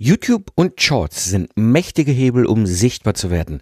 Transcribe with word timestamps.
YouTube 0.00 0.52
und 0.54 0.80
Shorts 0.80 1.24
sind 1.24 1.50
mächtige 1.56 2.12
Hebel, 2.12 2.46
um 2.46 2.66
sichtbar 2.66 3.14
zu 3.14 3.32
werden. 3.32 3.60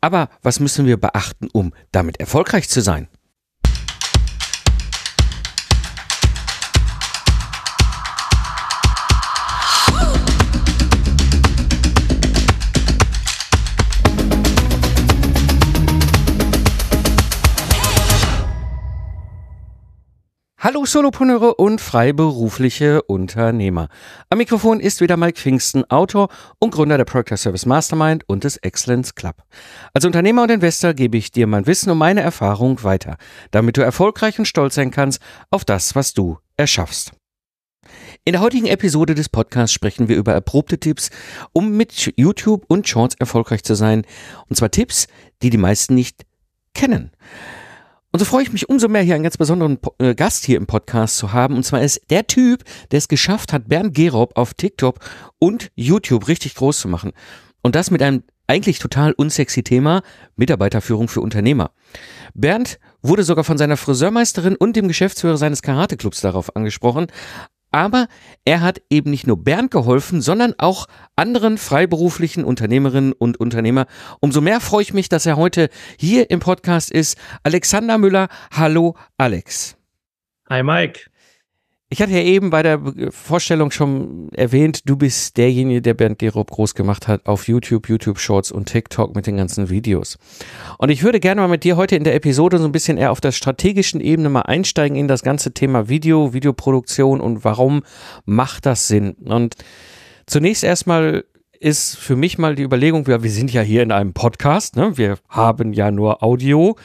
Aber 0.00 0.28
was 0.42 0.58
müssen 0.58 0.84
wir 0.84 0.96
beachten, 0.96 1.48
um 1.52 1.72
damit 1.92 2.18
erfolgreich 2.18 2.68
zu 2.68 2.80
sein? 2.80 3.06
Hallo 20.66 20.84
Solopreneure 20.84 21.60
und 21.60 21.80
freiberufliche 21.80 23.00
Unternehmer. 23.02 23.88
Am 24.30 24.38
Mikrofon 24.38 24.80
ist 24.80 25.00
wieder 25.00 25.16
Mike 25.16 25.38
Pfingsten, 25.38 25.88
Autor 25.92 26.28
und 26.58 26.74
Gründer 26.74 26.96
der 26.96 27.04
Project 27.04 27.38
Service 27.38 27.66
Mastermind 27.66 28.28
und 28.28 28.42
des 28.42 28.56
Excellence 28.56 29.14
Club. 29.14 29.44
Als 29.94 30.04
Unternehmer 30.04 30.42
und 30.42 30.50
Investor 30.50 30.92
gebe 30.92 31.18
ich 31.18 31.30
dir 31.30 31.46
mein 31.46 31.68
Wissen 31.68 31.90
und 31.90 31.98
meine 31.98 32.20
Erfahrung 32.20 32.82
weiter, 32.82 33.16
damit 33.52 33.76
du 33.76 33.82
erfolgreich 33.82 34.40
und 34.40 34.46
stolz 34.46 34.74
sein 34.74 34.90
kannst 34.90 35.20
auf 35.52 35.64
das, 35.64 35.94
was 35.94 36.14
du 36.14 36.38
erschaffst. 36.56 37.12
In 38.24 38.32
der 38.32 38.40
heutigen 38.40 38.66
Episode 38.66 39.14
des 39.14 39.28
Podcasts 39.28 39.72
sprechen 39.72 40.08
wir 40.08 40.16
über 40.16 40.32
erprobte 40.32 40.80
Tipps, 40.80 41.10
um 41.52 41.76
mit 41.76 42.12
YouTube 42.16 42.64
und 42.66 42.88
Shorts 42.88 43.14
erfolgreich 43.20 43.62
zu 43.62 43.76
sein. 43.76 44.04
Und 44.48 44.56
zwar 44.56 44.72
Tipps, 44.72 45.06
die 45.42 45.50
die 45.50 45.58
meisten 45.58 45.94
nicht 45.94 46.26
kennen. 46.74 47.12
Und 48.16 48.20
so 48.20 48.24
freue 48.24 48.44
ich 48.44 48.52
mich 48.54 48.70
umso 48.70 48.88
mehr, 48.88 49.02
hier 49.02 49.14
einen 49.14 49.24
ganz 49.24 49.36
besonderen 49.36 49.78
äh, 49.98 50.14
Gast 50.14 50.46
hier 50.46 50.56
im 50.56 50.66
Podcast 50.66 51.18
zu 51.18 51.34
haben. 51.34 51.54
Und 51.54 51.64
zwar 51.64 51.82
ist 51.82 52.00
der 52.08 52.26
Typ, 52.26 52.64
der 52.90 52.96
es 52.96 53.08
geschafft 53.08 53.52
hat, 53.52 53.68
Bernd 53.68 53.92
Gerob 53.92 54.38
auf 54.38 54.54
TikTok 54.54 55.00
und 55.38 55.70
YouTube 55.74 56.26
richtig 56.26 56.54
groß 56.54 56.80
zu 56.80 56.88
machen. 56.88 57.12
Und 57.60 57.74
das 57.74 57.90
mit 57.90 58.00
einem 58.00 58.22
eigentlich 58.46 58.78
total 58.78 59.12
unsexy 59.12 59.62
Thema, 59.62 60.00
Mitarbeiterführung 60.34 61.08
für 61.08 61.20
Unternehmer. 61.20 61.72
Bernd 62.32 62.78
wurde 63.02 63.22
sogar 63.22 63.44
von 63.44 63.58
seiner 63.58 63.76
Friseurmeisterin 63.76 64.56
und 64.56 64.76
dem 64.76 64.88
Geschäftsführer 64.88 65.36
seines 65.36 65.60
Karateklubs 65.60 66.22
darauf 66.22 66.56
angesprochen, 66.56 67.08
aber 67.76 68.08
er 68.46 68.62
hat 68.62 68.80
eben 68.88 69.10
nicht 69.10 69.26
nur 69.26 69.36
Bernd 69.36 69.70
geholfen, 69.70 70.22
sondern 70.22 70.54
auch 70.56 70.86
anderen 71.14 71.58
freiberuflichen 71.58 72.42
Unternehmerinnen 72.42 73.12
und 73.12 73.38
Unternehmer. 73.38 73.84
Umso 74.20 74.40
mehr 74.40 74.60
freue 74.60 74.80
ich 74.80 74.94
mich, 74.94 75.10
dass 75.10 75.26
er 75.26 75.36
heute 75.36 75.68
hier 75.98 76.30
im 76.30 76.40
Podcast 76.40 76.90
ist. 76.90 77.18
Alexander 77.42 77.98
Müller. 77.98 78.28
Hallo, 78.50 78.96
Alex. 79.18 79.76
Hi, 80.48 80.62
Mike. 80.62 81.10
Ich 81.88 82.02
hatte 82.02 82.12
ja 82.12 82.22
eben 82.22 82.50
bei 82.50 82.64
der 82.64 82.80
Vorstellung 83.10 83.70
schon 83.70 84.28
erwähnt, 84.32 84.80
du 84.88 84.96
bist 84.96 85.36
derjenige, 85.36 85.80
der 85.80 85.94
Bernd 85.94 86.18
Gerob 86.18 86.50
groß 86.50 86.74
gemacht 86.74 87.06
hat 87.06 87.26
auf 87.26 87.46
YouTube, 87.46 87.88
YouTube 87.88 88.18
Shorts 88.18 88.50
und 88.50 88.66
TikTok 88.66 89.14
mit 89.14 89.28
den 89.28 89.36
ganzen 89.36 89.70
Videos. 89.70 90.18
Und 90.78 90.88
ich 90.88 91.04
würde 91.04 91.20
gerne 91.20 91.42
mal 91.42 91.46
mit 91.46 91.62
dir 91.62 91.76
heute 91.76 91.94
in 91.94 92.02
der 92.02 92.16
Episode 92.16 92.58
so 92.58 92.64
ein 92.64 92.72
bisschen 92.72 92.98
eher 92.98 93.12
auf 93.12 93.20
der 93.20 93.30
strategischen 93.30 94.00
Ebene 94.00 94.28
mal 94.30 94.42
einsteigen 94.42 94.96
in 94.96 95.06
das 95.06 95.22
ganze 95.22 95.52
Thema 95.52 95.88
Video, 95.88 96.32
Videoproduktion 96.32 97.20
und 97.20 97.44
warum 97.44 97.84
macht 98.24 98.66
das 98.66 98.88
Sinn? 98.88 99.12
Und 99.24 99.54
zunächst 100.26 100.64
erstmal 100.64 101.24
ist 101.60 101.96
für 101.96 102.16
mich 102.16 102.36
mal 102.36 102.56
die 102.56 102.64
Überlegung, 102.64 103.06
wir, 103.06 103.22
wir 103.22 103.30
sind 103.30 103.52
ja 103.52 103.62
hier 103.62 103.84
in 103.84 103.92
einem 103.92 104.12
Podcast, 104.12 104.74
ne? 104.74 104.98
wir 104.98 105.18
haben 105.28 105.72
ja 105.72 105.92
nur 105.92 106.20
Audio 106.24 106.76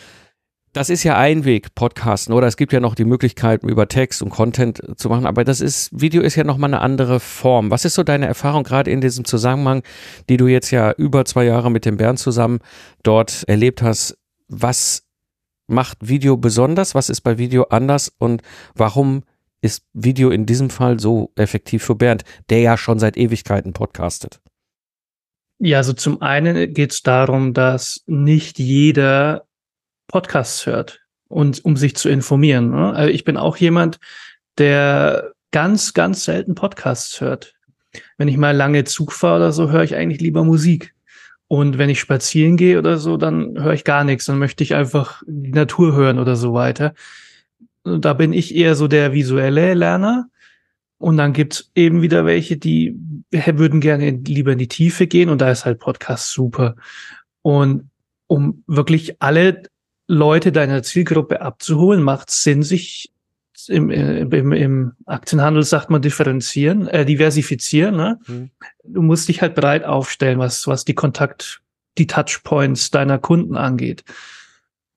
das 0.74 0.90
ist 0.90 1.04
ja 1.04 1.18
ein 1.18 1.44
Weg, 1.44 1.76
Podcasten, 1.76 2.34
oder? 2.34 2.48
Es 2.48 2.56
gibt 2.56 2.72
ja 2.72 2.80
noch 2.80 2.96
die 2.96 3.06
Möglichkeit, 3.06 3.64
über 3.64 3.88
Text 3.88 4.22
und 4.22 4.30
Content 4.30 4.82
zu 4.98 5.10
machen, 5.10 5.26
aber 5.26 5.44
das 5.44 5.60
ist, 5.60 5.90
Video 5.92 6.22
ist 6.22 6.36
ja 6.36 6.44
nochmal 6.44 6.74
eine 6.74 6.82
andere 6.82 7.20
Form. 7.20 7.72
Was 7.72 7.84
ist 7.84 7.96
so 7.96 8.04
deine 8.04 8.28
Erfahrung 8.28 8.64
gerade 8.64 8.90
in 8.90 9.02
diesem 9.02 9.26
Zusammenhang, 9.26 9.84
die 10.30 10.38
du 10.38 10.48
jetzt 10.48 10.72
ja 10.72 10.92
über 10.94 11.26
zwei 11.26 11.44
Jahre 11.44 11.70
mit 11.70 11.86
dem 11.86 11.98
Bernd 11.98 12.20
zusammen 12.20 12.60
dort 13.04 13.44
erlebt 13.48 13.82
hast? 13.82 14.18
Was 14.48 15.04
macht 15.68 15.98
Video 16.02 16.38
besonders? 16.38 16.96
Was 16.96 17.10
ist 17.10 17.22
bei 17.22 17.38
Video 17.38 17.64
anders? 17.64 18.14
Und 18.18 18.42
warum 18.74 19.24
ist 19.62 19.84
Video 19.94 20.30
in 20.30 20.46
diesem 20.46 20.70
Fall 20.70 21.00
so 21.00 21.32
effektiv 21.36 21.84
für 21.84 21.96
Bernd, 21.96 22.24
der 22.50 22.60
ja 22.62 22.78
schon 22.78 22.98
seit 22.98 23.18
Ewigkeiten 23.18 23.74
podcastet? 23.74 24.40
Ja, 25.60 25.78
also 25.78 25.94
zum 25.94 26.22
einen 26.22 26.74
geht 26.74 26.92
es 26.92 27.04
darum, 27.04 27.54
dass 27.54 28.04
nicht 28.08 28.58
jeder 28.58 29.46
Podcasts 30.12 30.66
hört 30.66 31.02
und 31.28 31.64
um 31.64 31.78
sich 31.78 31.96
zu 31.96 32.10
informieren. 32.10 32.72
Ne? 32.72 32.94
Also 32.94 33.12
ich 33.12 33.24
bin 33.24 33.38
auch 33.38 33.58
jemand, 33.58 34.00
der 34.58 35.32
ganz, 35.52 35.94
ganz 35.94 36.26
selten 36.26 36.56
Podcasts 36.56 37.22
hört. 37.22 37.54
Wenn 38.18 38.28
ich 38.28 38.38
mal 38.38 38.56
lange 38.56 38.84
Zug 38.84 39.12
fahre 39.12 39.38
oder 39.38 39.52
so, 39.52 39.72
höre 39.72 39.84
ich 39.84 39.96
eigentlich 39.96 40.22
lieber 40.22 40.44
Musik. 40.44 40.94
Und 41.48 41.78
wenn 41.78 41.90
ich 41.90 42.00
spazieren 42.00 42.56
gehe 42.56 42.78
oder 42.78 42.98
so, 42.98 43.18
dann 43.18 43.62
höre 43.62 43.74
ich 43.74 43.84
gar 43.84 44.04
nichts. 44.04 44.26
Dann 44.26 44.40
möchte 44.40 44.64
ich 44.64 44.74
einfach 44.74 45.22
die 45.28 45.52
Natur 45.52 45.96
hören 45.96 46.20
oder 46.20 46.36
so 46.38 46.54
weiter. 46.54 46.94
Da 47.84 48.14
bin 48.14 48.32
ich 48.32 48.56
eher 48.56 48.76
so 48.76 48.88
der 48.88 49.12
visuelle 49.12 49.74
Lerner. 49.74 50.28
Und 50.98 51.18
dann 51.18 51.34
gibt's 51.34 51.72
eben 51.76 52.02
wieder 52.02 52.26
welche, 52.26 52.58
die 52.58 52.96
würden 53.32 53.82
gerne 53.82 54.12
lieber 54.12 54.54
in 54.54 54.60
die 54.60 54.68
Tiefe 54.68 55.08
gehen. 55.08 55.30
Und 55.30 55.42
da 55.42 55.52
ist 55.52 55.66
halt 55.66 55.80
Podcast 55.80 56.32
super. 56.32 56.76
Und 57.42 57.90
um 58.28 58.64
wirklich 58.68 59.22
alle 59.22 59.64
Leute 60.12 60.52
deiner 60.52 60.84
Zielgruppe 60.84 61.42
abzuholen, 61.42 62.04
macht 62.04 62.32
Sinn, 62.32 62.64
sich 62.64 63.12
im, 63.70 63.90
äh, 63.90 64.20
im, 64.20 64.52
im 64.52 64.92
Aktienhandel 65.06 65.64
sagt 65.64 65.90
man 65.90 66.02
differenzieren, 66.02 66.88
äh, 66.88 67.06
diversifizieren. 67.06 67.96
Ne? 67.96 68.20
Mhm. 68.28 68.50
Du 68.84 69.02
musst 69.02 69.30
dich 69.30 69.42
halt 69.42 69.56
breit 69.56 69.86
aufstellen, 69.86 70.38
was, 70.38 70.68
was 70.68 70.84
die 70.84 70.96
Kontakt, 70.96 71.62
die 71.98 72.08
Touchpoints 72.08 72.92
deiner 72.92 73.20
Kunden 73.20 73.56
angeht. 73.56 74.04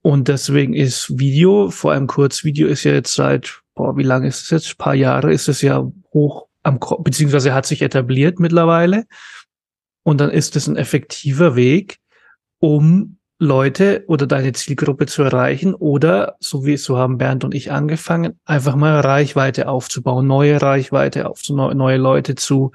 Und 0.02 0.26
deswegen 0.26 0.74
ist 0.74 1.16
Video, 1.16 1.70
vor 1.70 1.92
allem 1.92 2.08
Kurzvideo, 2.08 2.66
ist 2.66 2.82
ja 2.82 2.92
jetzt 2.92 3.14
seit, 3.14 3.60
boah, 3.76 3.96
wie 3.96 4.02
lange 4.02 4.26
ist 4.26 4.42
es 4.42 4.50
jetzt? 4.50 4.72
Ein 4.72 4.78
paar 4.78 4.94
Jahre 4.94 5.32
ist 5.32 5.48
es 5.48 5.62
ja 5.62 5.88
hoch 6.12 6.48
am, 6.64 6.80
beziehungsweise 7.04 7.54
hat 7.54 7.66
sich 7.66 7.82
etabliert 7.82 8.40
mittlerweile. 8.40 9.04
Und 10.02 10.20
dann 10.20 10.30
ist 10.30 10.56
es 10.56 10.66
ein 10.66 10.76
effektiver 10.76 11.54
Weg, 11.54 11.98
um 12.58 13.18
Leute 13.44 14.04
oder 14.08 14.26
deine 14.26 14.52
Zielgruppe 14.52 15.06
zu 15.06 15.22
erreichen 15.22 15.74
oder, 15.74 16.36
so 16.40 16.64
wie 16.64 16.76
so 16.76 16.98
haben 16.98 17.18
Bernd 17.18 17.44
und 17.44 17.54
ich 17.54 17.70
angefangen, 17.70 18.40
einfach 18.44 18.74
mal 18.74 19.00
Reichweite 19.00 19.68
aufzubauen, 19.68 20.26
neue 20.26 20.60
Reichweite 20.60 21.28
aufzubauen, 21.28 21.76
neue 21.76 21.98
Leute 21.98 22.34
zu, 22.34 22.72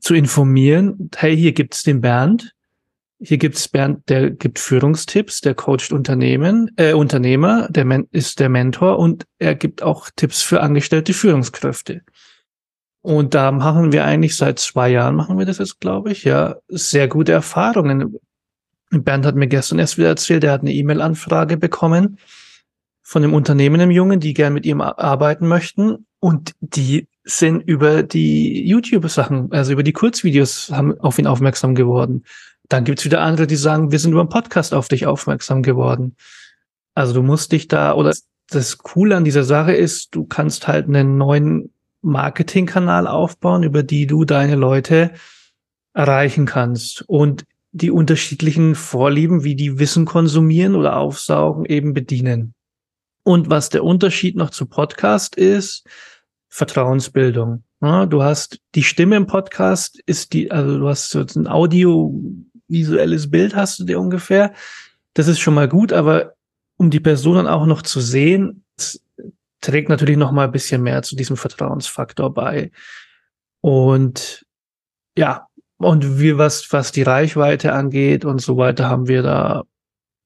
zu 0.00 0.14
informieren. 0.14 1.10
Hey, 1.16 1.36
hier 1.36 1.52
gibt's 1.52 1.82
den 1.82 2.00
Bernd. 2.00 2.54
Hier 3.24 3.38
gibt's 3.38 3.68
Bernd, 3.68 4.08
der 4.08 4.30
gibt 4.30 4.58
Führungstipps, 4.58 5.42
der 5.42 5.54
coacht 5.54 5.92
Unternehmen, 5.92 6.72
äh, 6.76 6.92
Unternehmer, 6.92 7.68
der 7.70 7.84
Men 7.84 8.08
ist 8.10 8.40
der 8.40 8.48
Mentor 8.48 8.98
und 8.98 9.26
er 9.38 9.54
gibt 9.54 9.82
auch 9.82 10.10
Tipps 10.16 10.42
für 10.42 10.60
angestellte 10.60 11.12
Führungskräfte. 11.12 12.02
Und 13.00 13.34
da 13.34 13.52
machen 13.52 13.92
wir 13.92 14.04
eigentlich 14.04 14.36
seit 14.36 14.58
zwei 14.58 14.88
Jahren, 14.88 15.16
machen 15.16 15.38
wir 15.38 15.46
das 15.46 15.58
jetzt, 15.58 15.80
glaube 15.80 16.10
ich, 16.10 16.24
ja, 16.24 16.56
sehr 16.68 17.06
gute 17.08 17.32
Erfahrungen. 17.32 18.18
Bernd 19.00 19.24
hat 19.24 19.34
mir 19.34 19.46
gestern 19.46 19.78
erst 19.78 19.98
wieder 19.98 20.08
erzählt, 20.08 20.44
er 20.44 20.52
hat 20.52 20.60
eine 20.60 20.72
E-Mail-Anfrage 20.72 21.56
bekommen 21.56 22.18
von 23.02 23.24
einem 23.24 23.34
Unternehmen 23.34 23.80
im 23.80 23.90
Jungen, 23.90 24.20
die 24.20 24.34
gern 24.34 24.52
mit 24.52 24.66
ihm 24.66 24.80
arbeiten 24.80 25.48
möchten. 25.48 26.06
Und 26.20 26.52
die 26.60 27.08
sind 27.24 27.60
über 27.60 28.02
die 28.02 28.66
YouTube-Sachen, 28.66 29.52
also 29.52 29.72
über 29.72 29.82
die 29.82 29.92
Kurzvideos, 29.92 30.70
haben 30.70 30.98
auf 31.00 31.18
ihn 31.18 31.26
aufmerksam 31.26 31.74
geworden. 31.74 32.24
Dann 32.68 32.84
gibt's 32.84 33.04
wieder 33.04 33.20
andere, 33.20 33.46
die 33.46 33.56
sagen, 33.56 33.90
wir 33.90 33.98
sind 33.98 34.12
über 34.12 34.20
einen 34.20 34.28
Podcast 34.28 34.72
auf 34.72 34.88
dich 34.88 35.06
aufmerksam 35.06 35.62
geworden. 35.62 36.16
Also 36.94 37.14
du 37.14 37.22
musst 37.22 37.52
dich 37.52 37.68
da, 37.68 37.94
oder 37.94 38.14
das 38.48 38.78
Coole 38.78 39.16
an 39.16 39.24
dieser 39.24 39.44
Sache 39.44 39.72
ist, 39.72 40.14
du 40.14 40.24
kannst 40.24 40.68
halt 40.68 40.86
einen 40.86 41.16
neuen 41.16 41.72
Marketingkanal 42.02 43.06
aufbauen, 43.06 43.62
über 43.62 43.82
die 43.82 44.06
du 44.06 44.24
deine 44.24 44.56
Leute 44.56 45.12
erreichen 45.94 46.46
kannst. 46.46 47.02
Und 47.08 47.44
die 47.72 47.90
unterschiedlichen 47.90 48.74
Vorlieben, 48.74 49.44
wie 49.44 49.56
die 49.56 49.78
Wissen 49.78 50.04
konsumieren 50.04 50.74
oder 50.74 50.96
aufsaugen, 50.96 51.64
eben 51.64 51.94
bedienen. 51.94 52.54
Und 53.24 53.50
was 53.50 53.70
der 53.70 53.82
Unterschied 53.84 54.36
noch 54.36 54.50
zu 54.50 54.66
Podcast 54.66 55.36
ist, 55.36 55.86
Vertrauensbildung. 56.48 57.64
Du 57.80 58.22
hast 58.22 58.60
die 58.74 58.82
Stimme 58.82 59.16
im 59.16 59.26
Podcast, 59.26 59.98
ist 60.06 60.34
die, 60.34 60.50
also 60.50 60.78
du 60.78 60.88
hast 60.88 61.10
so 61.10 61.20
ein 61.20 61.46
audiovisuelles 61.48 63.30
Bild 63.30 63.56
hast 63.56 63.78
du 63.78 63.84
dir 63.84 63.98
ungefähr. 63.98 64.52
Das 65.14 65.28
ist 65.28 65.40
schon 65.40 65.54
mal 65.54 65.68
gut, 65.68 65.92
aber 65.92 66.34
um 66.76 66.90
die 66.90 67.00
Person 67.00 67.36
dann 67.36 67.48
auch 67.48 67.66
noch 67.66 67.82
zu 67.82 68.00
sehen, 68.00 68.64
trägt 69.60 69.88
natürlich 69.88 70.16
noch 70.16 70.32
mal 70.32 70.44
ein 70.44 70.52
bisschen 70.52 70.82
mehr 70.82 71.02
zu 71.02 71.16
diesem 71.16 71.36
Vertrauensfaktor 71.36 72.34
bei. 72.34 72.70
Und 73.60 74.44
ja, 75.16 75.46
und 75.84 76.18
wir, 76.18 76.38
was, 76.38 76.72
was 76.72 76.92
die 76.92 77.02
Reichweite 77.02 77.72
angeht 77.72 78.24
und 78.24 78.40
so 78.40 78.56
weiter, 78.56 78.88
haben 78.88 79.08
wir 79.08 79.22
da 79.22 79.64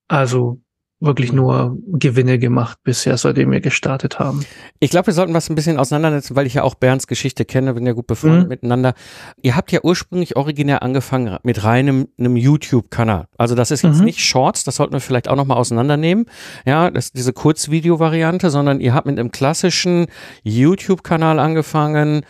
also 0.08 0.60
wirklich 0.98 1.30
nur 1.30 1.76
Gewinne 1.88 2.38
gemacht 2.38 2.78
bisher, 2.82 3.18
seitdem 3.18 3.50
wir 3.50 3.60
gestartet 3.60 4.18
haben. 4.18 4.46
Ich 4.80 4.90
glaube, 4.90 5.08
wir 5.08 5.14
sollten 5.14 5.34
was 5.34 5.50
ein 5.50 5.54
bisschen 5.54 5.78
auseinandersetzen, 5.78 6.36
weil 6.36 6.46
ich 6.46 6.54
ja 6.54 6.62
auch 6.62 6.74
Bernds 6.74 7.06
Geschichte 7.06 7.44
kenne, 7.44 7.74
bin 7.74 7.84
ja 7.84 7.92
gut 7.92 8.06
befreundet 8.06 8.44
mhm. 8.44 8.48
miteinander. 8.48 8.94
Ihr 9.42 9.56
habt 9.56 9.72
ja 9.72 9.80
ursprünglich 9.82 10.36
originär 10.36 10.82
angefangen 10.82 11.36
mit 11.42 11.64
reinem 11.64 12.08
einem 12.18 12.36
YouTube-Kanal. 12.36 13.26
Also 13.36 13.54
das 13.54 13.70
ist 13.70 13.82
jetzt 13.82 13.98
mhm. 13.98 14.06
nicht 14.06 14.20
Shorts, 14.20 14.64
das 14.64 14.76
sollten 14.76 14.94
wir 14.94 15.00
vielleicht 15.00 15.28
auch 15.28 15.36
nochmal 15.36 15.58
auseinandernehmen. 15.58 16.26
Ja, 16.64 16.90
das 16.90 17.06
ist 17.06 17.16
diese 17.16 17.34
Kurzvideo-Variante, 17.34 18.48
sondern 18.48 18.80
ihr 18.80 18.94
habt 18.94 19.06
mit 19.06 19.18
einem 19.18 19.30
klassischen 19.30 20.06
YouTube-Kanal 20.44 21.38
angefangen 21.38 22.24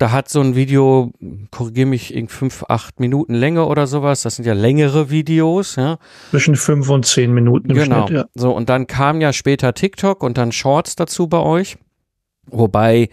da 0.00 0.12
hat 0.12 0.30
so 0.30 0.40
ein 0.40 0.56
Video, 0.56 1.12
korrigiere 1.50 1.86
mich, 1.86 2.14
in 2.14 2.28
fünf, 2.28 2.64
acht 2.68 3.00
Minuten 3.00 3.34
Länge 3.34 3.66
oder 3.66 3.86
sowas. 3.86 4.22
Das 4.22 4.36
sind 4.36 4.46
ja 4.46 4.54
längere 4.54 5.10
Videos, 5.10 5.76
ja. 5.76 5.98
Zwischen 6.30 6.56
fünf 6.56 6.88
und 6.88 7.04
zehn 7.04 7.34
Minuten 7.34 7.68
im 7.68 7.76
genau. 7.76 8.06
Schnitt, 8.06 8.18
ja. 8.18 8.24
So, 8.34 8.50
und 8.56 8.70
dann 8.70 8.86
kam 8.86 9.20
ja 9.20 9.34
später 9.34 9.74
TikTok 9.74 10.22
und 10.22 10.38
dann 10.38 10.52
Shorts 10.52 10.96
dazu 10.96 11.28
bei 11.28 11.40
euch. 11.40 11.76
Wobei, 12.46 13.10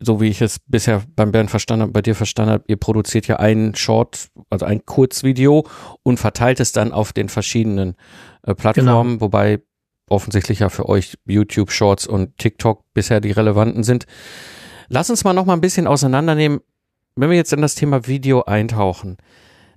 so 0.00 0.20
wie 0.20 0.26
ich 0.26 0.42
es 0.42 0.58
bisher 0.66 1.04
beim 1.14 1.30
Bernd 1.30 1.50
verstanden 1.50 1.82
habe, 1.82 1.92
bei 1.92 2.02
dir 2.02 2.16
verstanden 2.16 2.50
habe, 2.50 2.64
ihr 2.66 2.78
produziert 2.78 3.28
ja 3.28 3.36
einen 3.36 3.76
Short, 3.76 4.26
also 4.50 4.66
ein 4.66 4.84
Kurzvideo 4.84 5.68
und 6.02 6.18
verteilt 6.18 6.58
es 6.58 6.72
dann 6.72 6.90
auf 6.90 7.12
den 7.12 7.28
verschiedenen 7.28 7.94
äh, 8.42 8.56
Plattformen, 8.56 9.10
genau. 9.10 9.20
wobei 9.20 9.60
offensichtlich 10.10 10.58
ja 10.58 10.68
für 10.68 10.88
euch 10.88 11.16
YouTube 11.26 11.70
Shorts 11.70 12.08
und 12.08 12.38
TikTok 12.38 12.82
bisher 12.92 13.20
die 13.20 13.30
relevanten 13.30 13.84
sind. 13.84 14.06
Lass 14.88 15.10
uns 15.10 15.24
mal 15.24 15.32
noch 15.32 15.46
mal 15.46 15.54
ein 15.54 15.60
bisschen 15.60 15.86
auseinandernehmen, 15.86 16.60
wenn 17.16 17.30
wir 17.30 17.36
jetzt 17.36 17.52
in 17.52 17.62
das 17.62 17.74
Thema 17.74 18.06
Video 18.06 18.44
eintauchen. 18.44 19.16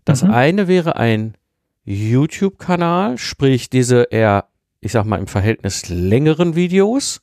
Das 0.03 0.23
mhm. 0.23 0.31
eine 0.31 0.67
wäre 0.67 0.95
ein 0.95 1.35
YouTube-Kanal, 1.83 3.17
sprich 3.17 3.69
diese 3.69 4.03
eher, 4.09 4.45
ich 4.79 4.91
sag 4.91 5.05
mal, 5.05 5.19
im 5.19 5.27
Verhältnis 5.27 5.89
längeren 5.89 6.55
Videos. 6.55 7.21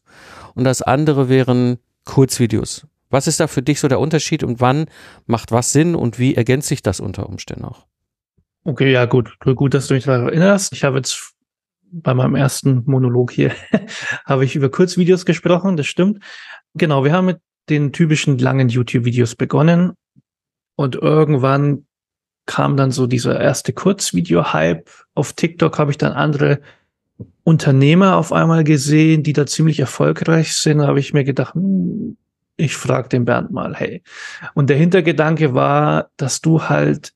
Und 0.54 0.64
das 0.64 0.82
andere 0.82 1.28
wären 1.28 1.78
Kurzvideos. 2.04 2.86
Was 3.10 3.26
ist 3.26 3.40
da 3.40 3.46
für 3.46 3.62
dich 3.62 3.80
so 3.80 3.88
der 3.88 4.00
Unterschied 4.00 4.42
und 4.42 4.60
wann 4.60 4.86
macht 5.26 5.52
was 5.52 5.72
Sinn 5.72 5.94
und 5.94 6.18
wie 6.18 6.34
ergänzt 6.34 6.68
sich 6.68 6.82
das 6.82 7.00
unter 7.00 7.28
Umständen 7.28 7.64
auch? 7.64 7.86
Okay, 8.64 8.92
ja, 8.92 9.04
gut. 9.06 9.38
Gut, 9.40 9.74
dass 9.74 9.88
du 9.88 9.94
mich 9.94 10.04
daran 10.04 10.28
erinnerst. 10.28 10.72
Ich 10.72 10.84
habe 10.84 10.96
jetzt 10.96 11.34
bei 11.92 12.14
meinem 12.14 12.34
ersten 12.34 12.84
Monolog 12.86 13.30
hier 13.30 13.52
habe 14.24 14.44
ich 14.44 14.56
über 14.56 14.70
Kurzvideos 14.70 15.26
gesprochen, 15.26 15.76
das 15.76 15.86
stimmt. 15.86 16.24
Genau, 16.74 17.04
wir 17.04 17.12
haben 17.12 17.26
mit 17.26 17.40
den 17.68 17.92
typischen 17.92 18.38
langen 18.38 18.68
YouTube-Videos 18.68 19.34
begonnen 19.36 19.92
und 20.76 20.96
irgendwann 20.96 21.86
kam 22.46 22.76
dann 22.76 22.90
so 22.90 23.06
dieser 23.06 23.40
erste 23.40 23.72
Kurzvideo-Hype. 23.72 24.90
Auf 25.14 25.32
TikTok 25.32 25.78
habe 25.78 25.90
ich 25.90 25.98
dann 25.98 26.12
andere 26.12 26.60
Unternehmer 27.44 28.16
auf 28.16 28.32
einmal 28.32 28.64
gesehen, 28.64 29.22
die 29.22 29.32
da 29.32 29.46
ziemlich 29.46 29.80
erfolgreich 29.80 30.54
sind. 30.54 30.78
Da 30.78 30.86
habe 30.88 31.00
ich 31.00 31.12
mir 31.12 31.24
gedacht, 31.24 31.54
hm, 31.54 32.16
ich 32.56 32.76
frage 32.76 33.08
den 33.08 33.24
Bernd 33.24 33.50
mal, 33.50 33.74
hey. 33.74 34.02
Und 34.54 34.70
der 34.70 34.76
Hintergedanke 34.76 35.54
war, 35.54 36.10
dass 36.16 36.40
du 36.40 36.64
halt 36.64 37.12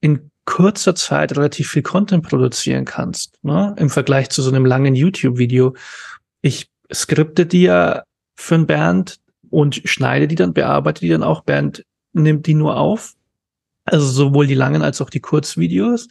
in 0.00 0.30
kurzer 0.44 0.94
Zeit 0.94 1.36
relativ 1.36 1.70
viel 1.70 1.82
Content 1.82 2.24
produzieren 2.24 2.84
kannst, 2.84 3.38
ne? 3.44 3.74
im 3.78 3.90
Vergleich 3.90 4.30
zu 4.30 4.42
so 4.42 4.50
einem 4.50 4.64
langen 4.64 4.94
YouTube-Video. 4.94 5.76
Ich 6.42 6.68
skripte 6.92 7.46
dir 7.46 8.04
für 8.34 8.54
einen 8.56 8.66
Bernd, 8.66 9.19
und 9.50 9.82
schneide 9.84 10.28
die 10.28 10.36
dann, 10.36 10.54
bearbeite 10.54 11.00
die 11.00 11.08
dann 11.08 11.22
auch. 11.22 11.42
Bernd 11.42 11.84
nimmt 12.12 12.46
die 12.46 12.54
nur 12.54 12.76
auf. 12.76 13.14
Also 13.84 14.06
sowohl 14.06 14.46
die 14.46 14.54
langen 14.54 14.82
als 14.82 15.00
auch 15.00 15.10
die 15.10 15.20
Kurzvideos. 15.20 16.08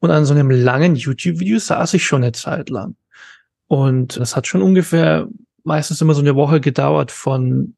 Und 0.00 0.10
an 0.10 0.24
so 0.24 0.34
einem 0.34 0.50
langen 0.50 0.96
YouTube-Video 0.96 1.58
saß 1.58 1.94
ich 1.94 2.04
schon 2.04 2.22
eine 2.22 2.32
Zeit 2.32 2.70
lang. 2.70 2.96
Und 3.66 4.16
das 4.16 4.36
hat 4.36 4.46
schon 4.46 4.62
ungefähr 4.62 5.28
meistens 5.64 6.00
immer 6.00 6.14
so 6.14 6.20
eine 6.20 6.36
Woche 6.36 6.60
gedauert 6.60 7.10
von 7.10 7.74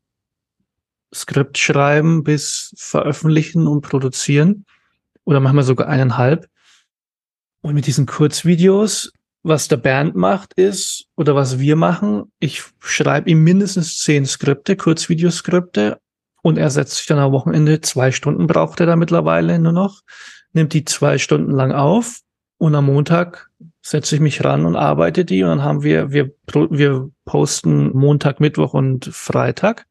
Skript 1.12 1.58
schreiben 1.58 2.22
bis 2.22 2.72
veröffentlichen 2.76 3.66
und 3.66 3.80
produzieren. 3.80 4.64
Oder 5.24 5.40
manchmal 5.40 5.64
sogar 5.64 5.88
eineinhalb. 5.88 6.48
Und 7.62 7.74
mit 7.74 7.86
diesen 7.86 8.06
Kurzvideos 8.06 9.12
was 9.42 9.68
der 9.68 9.76
Bernd 9.76 10.14
macht 10.14 10.54
ist, 10.54 11.06
oder 11.16 11.34
was 11.34 11.58
wir 11.58 11.76
machen, 11.76 12.32
ich 12.40 12.62
schreibe 12.80 13.30
ihm 13.30 13.42
mindestens 13.42 13.98
zehn 13.98 14.26
Skripte, 14.26 14.76
Kurzvideoskripte, 14.76 15.98
und 16.42 16.58
er 16.58 16.70
setzt 16.70 16.96
sich 16.96 17.06
dann 17.06 17.18
am 17.18 17.32
Wochenende, 17.32 17.80
zwei 17.80 18.12
Stunden 18.12 18.46
braucht 18.46 18.80
er 18.80 18.86
da 18.86 18.96
mittlerweile 18.96 19.58
nur 19.58 19.72
noch, 19.72 20.00
nimmt 20.52 20.72
die 20.72 20.84
zwei 20.84 21.18
Stunden 21.18 21.52
lang 21.52 21.72
auf 21.72 22.20
und 22.58 22.74
am 22.74 22.86
Montag 22.86 23.50
setze 23.82 24.14
ich 24.14 24.20
mich 24.20 24.44
ran 24.44 24.66
und 24.66 24.76
arbeite 24.76 25.24
die 25.24 25.42
und 25.42 25.50
dann 25.50 25.62
haben 25.62 25.82
wir, 25.82 26.12
wir, 26.12 26.32
wir 26.70 27.10
posten 27.24 27.96
Montag, 27.96 28.40
Mittwoch 28.40 28.74
und 28.74 29.06
Freitag 29.06 29.86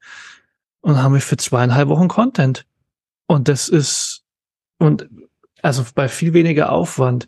und 0.81 0.93
dann 0.93 1.03
haben 1.03 1.13
wir 1.13 1.21
für 1.21 1.37
zweieinhalb 1.37 1.89
Wochen 1.89 2.07
Content. 2.07 2.65
Und 3.27 3.47
das 3.47 3.69
ist, 3.69 4.23
und 4.79 5.07
also 5.61 5.83
bei 5.93 6.07
viel 6.07 6.33
weniger 6.33 6.71
Aufwand. 6.71 7.27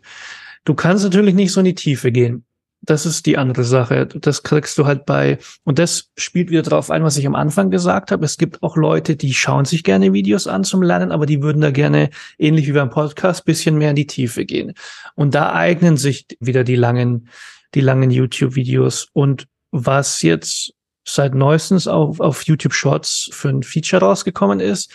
Du 0.64 0.74
kannst 0.74 1.04
natürlich 1.04 1.34
nicht 1.34 1.52
so 1.52 1.60
in 1.60 1.66
die 1.66 1.74
Tiefe 1.74 2.12
gehen. 2.12 2.44
Das 2.84 3.06
ist 3.06 3.26
die 3.26 3.38
andere 3.38 3.62
Sache. 3.62 4.06
Das 4.06 4.42
kriegst 4.42 4.76
du 4.76 4.86
halt 4.86 5.06
bei, 5.06 5.38
und 5.62 5.78
das 5.78 6.10
spielt 6.16 6.50
wieder 6.50 6.62
drauf 6.62 6.90
ein, 6.90 7.04
was 7.04 7.16
ich 7.16 7.26
am 7.28 7.36
Anfang 7.36 7.70
gesagt 7.70 8.10
habe. 8.10 8.24
Es 8.24 8.38
gibt 8.38 8.60
auch 8.62 8.76
Leute, 8.76 9.14
die 9.14 9.34
schauen 9.34 9.64
sich 9.64 9.84
gerne 9.84 10.12
Videos 10.12 10.48
an 10.48 10.64
zum 10.64 10.82
Lernen, 10.82 11.12
aber 11.12 11.24
die 11.26 11.42
würden 11.42 11.62
da 11.62 11.70
gerne, 11.70 12.10
ähnlich 12.38 12.66
wie 12.66 12.72
beim 12.72 12.90
Podcast, 12.90 13.44
bisschen 13.44 13.78
mehr 13.78 13.90
in 13.90 13.96
die 13.96 14.08
Tiefe 14.08 14.44
gehen. 14.44 14.74
Und 15.14 15.34
da 15.36 15.52
eignen 15.52 15.96
sich 15.96 16.26
wieder 16.40 16.64
die 16.64 16.74
langen, 16.74 17.28
die 17.74 17.80
langen 17.80 18.10
YouTube-Videos. 18.10 19.08
Und 19.12 19.46
was 19.70 20.22
jetzt 20.22 20.74
seit 21.06 21.34
neuestens 21.34 21.86
auf, 21.86 22.18
auf 22.18 22.42
YouTube 22.44 22.74
Shorts 22.74 23.30
für 23.32 23.48
ein 23.48 23.62
Feature 23.62 24.02
rausgekommen 24.02 24.58
ist, 24.58 24.90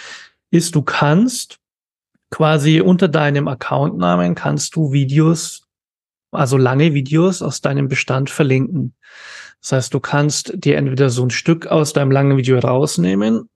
ist, 0.51 0.75
du 0.75 0.81
kannst 0.81 1.57
quasi 2.29 2.81
unter 2.81 3.07
deinem 3.07 3.47
Accountnamen 3.47 4.35
kannst 4.35 4.75
du 4.75 4.91
Videos, 4.91 5.67
also 6.31 6.57
lange 6.57 6.93
Videos 6.93 7.41
aus 7.41 7.61
deinem 7.61 7.87
Bestand 7.87 8.29
verlinken. 8.29 8.93
Das 9.61 9.71
heißt, 9.71 9.93
du 9.93 9.99
kannst 9.99 10.53
dir 10.55 10.77
entweder 10.77 11.09
so 11.09 11.23
ein 11.23 11.29
Stück 11.29 11.67
aus 11.67 11.93
deinem 11.93 12.11
langen 12.11 12.37
Video 12.37 12.59
rausnehmen, 12.59 13.49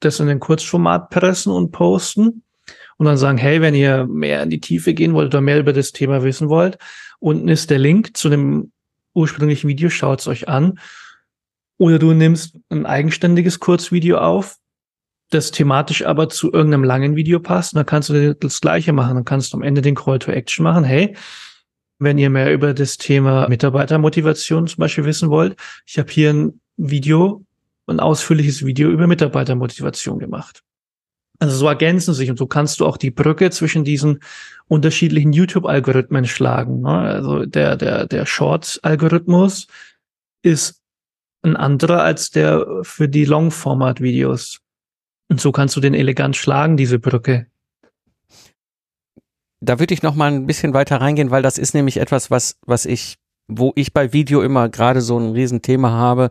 das 0.00 0.20
in 0.20 0.26
den 0.26 0.40
Kurzformat 0.40 1.10
pressen 1.10 1.52
und 1.52 1.72
posten 1.72 2.42
und 2.98 3.06
dann 3.06 3.16
sagen, 3.16 3.38
hey, 3.38 3.60
wenn 3.60 3.74
ihr 3.74 4.06
mehr 4.06 4.42
in 4.42 4.50
die 4.50 4.60
Tiefe 4.60 4.94
gehen 4.94 5.14
wollt 5.14 5.28
oder 5.28 5.40
mehr 5.40 5.58
über 5.58 5.72
das 5.72 5.92
Thema 5.92 6.22
wissen 6.22 6.48
wollt, 6.48 6.78
unten 7.18 7.48
ist 7.48 7.70
der 7.70 7.78
Link 7.78 8.16
zu 8.16 8.28
dem 8.28 8.72
ursprünglichen 9.14 9.68
Video, 9.68 9.88
schaut 9.88 10.20
es 10.20 10.28
euch 10.28 10.48
an. 10.48 10.78
Oder 11.78 11.98
du 11.98 12.12
nimmst 12.12 12.56
ein 12.70 12.86
eigenständiges 12.86 13.60
Kurzvideo 13.60 14.18
auf, 14.18 14.56
das 15.30 15.50
thematisch 15.50 16.04
aber 16.04 16.28
zu 16.28 16.52
irgendeinem 16.52 16.84
langen 16.84 17.16
Video 17.16 17.40
passt, 17.40 17.74
dann 17.74 17.86
kannst 17.86 18.10
du 18.10 18.34
das 18.34 18.60
Gleiche 18.60 18.92
machen. 18.92 19.16
Dann 19.16 19.24
kannst 19.24 19.52
du 19.52 19.56
am 19.56 19.62
Ende 19.62 19.82
den 19.82 19.94
Call 19.94 20.18
to 20.18 20.30
Action 20.30 20.62
machen. 20.62 20.84
Hey, 20.84 21.16
wenn 21.98 22.18
ihr 22.18 22.30
mehr 22.30 22.52
über 22.52 22.74
das 22.74 22.96
Thema 22.96 23.48
Mitarbeitermotivation 23.48 24.66
zum 24.66 24.80
Beispiel 24.80 25.04
wissen 25.04 25.30
wollt, 25.30 25.56
ich 25.86 25.98
habe 25.98 26.10
hier 26.10 26.30
ein 26.32 26.60
Video, 26.76 27.44
ein 27.86 28.00
ausführliches 28.00 28.64
Video 28.64 28.90
über 28.90 29.06
Mitarbeitermotivation 29.06 30.18
gemacht. 30.18 30.62
Also 31.38 31.56
so 31.56 31.68
ergänzen 31.68 32.14
sich 32.14 32.30
und 32.30 32.38
so 32.38 32.46
kannst 32.46 32.80
du 32.80 32.86
auch 32.86 32.96
die 32.96 33.10
Brücke 33.10 33.50
zwischen 33.50 33.84
diesen 33.84 34.20
unterschiedlichen 34.68 35.32
YouTube-Algorithmen 35.32 36.24
schlagen. 36.24 36.80
Ne? 36.80 36.98
Also 36.98 37.44
der, 37.44 37.76
der, 37.76 38.06
der 38.06 38.26
Shorts-Algorithmus 38.26 39.66
ist 40.42 40.80
ein 41.42 41.56
anderer 41.56 42.02
als 42.02 42.30
der 42.30 42.66
für 42.82 43.08
die 43.08 43.24
Long-Format-Videos. 43.24 44.60
Und 45.28 45.40
so 45.40 45.52
kannst 45.52 45.76
du 45.76 45.80
den 45.80 45.94
elegant 45.94 46.36
schlagen, 46.36 46.76
diese 46.76 46.98
Brücke. 46.98 47.46
Da 49.60 49.78
würde 49.78 49.94
ich 49.94 50.02
noch 50.02 50.14
mal 50.14 50.30
ein 50.30 50.46
bisschen 50.46 50.74
weiter 50.74 51.00
reingehen, 51.00 51.30
weil 51.30 51.42
das 51.42 51.58
ist 51.58 51.74
nämlich 51.74 51.96
etwas, 51.96 52.30
was, 52.30 52.58
was 52.66 52.86
ich, 52.86 53.16
wo 53.48 53.72
ich 53.74 53.92
bei 53.92 54.12
Video 54.12 54.42
immer 54.42 54.68
gerade 54.68 55.00
so 55.00 55.18
ein 55.18 55.32
Riesenthema 55.32 55.90
habe. 55.90 56.30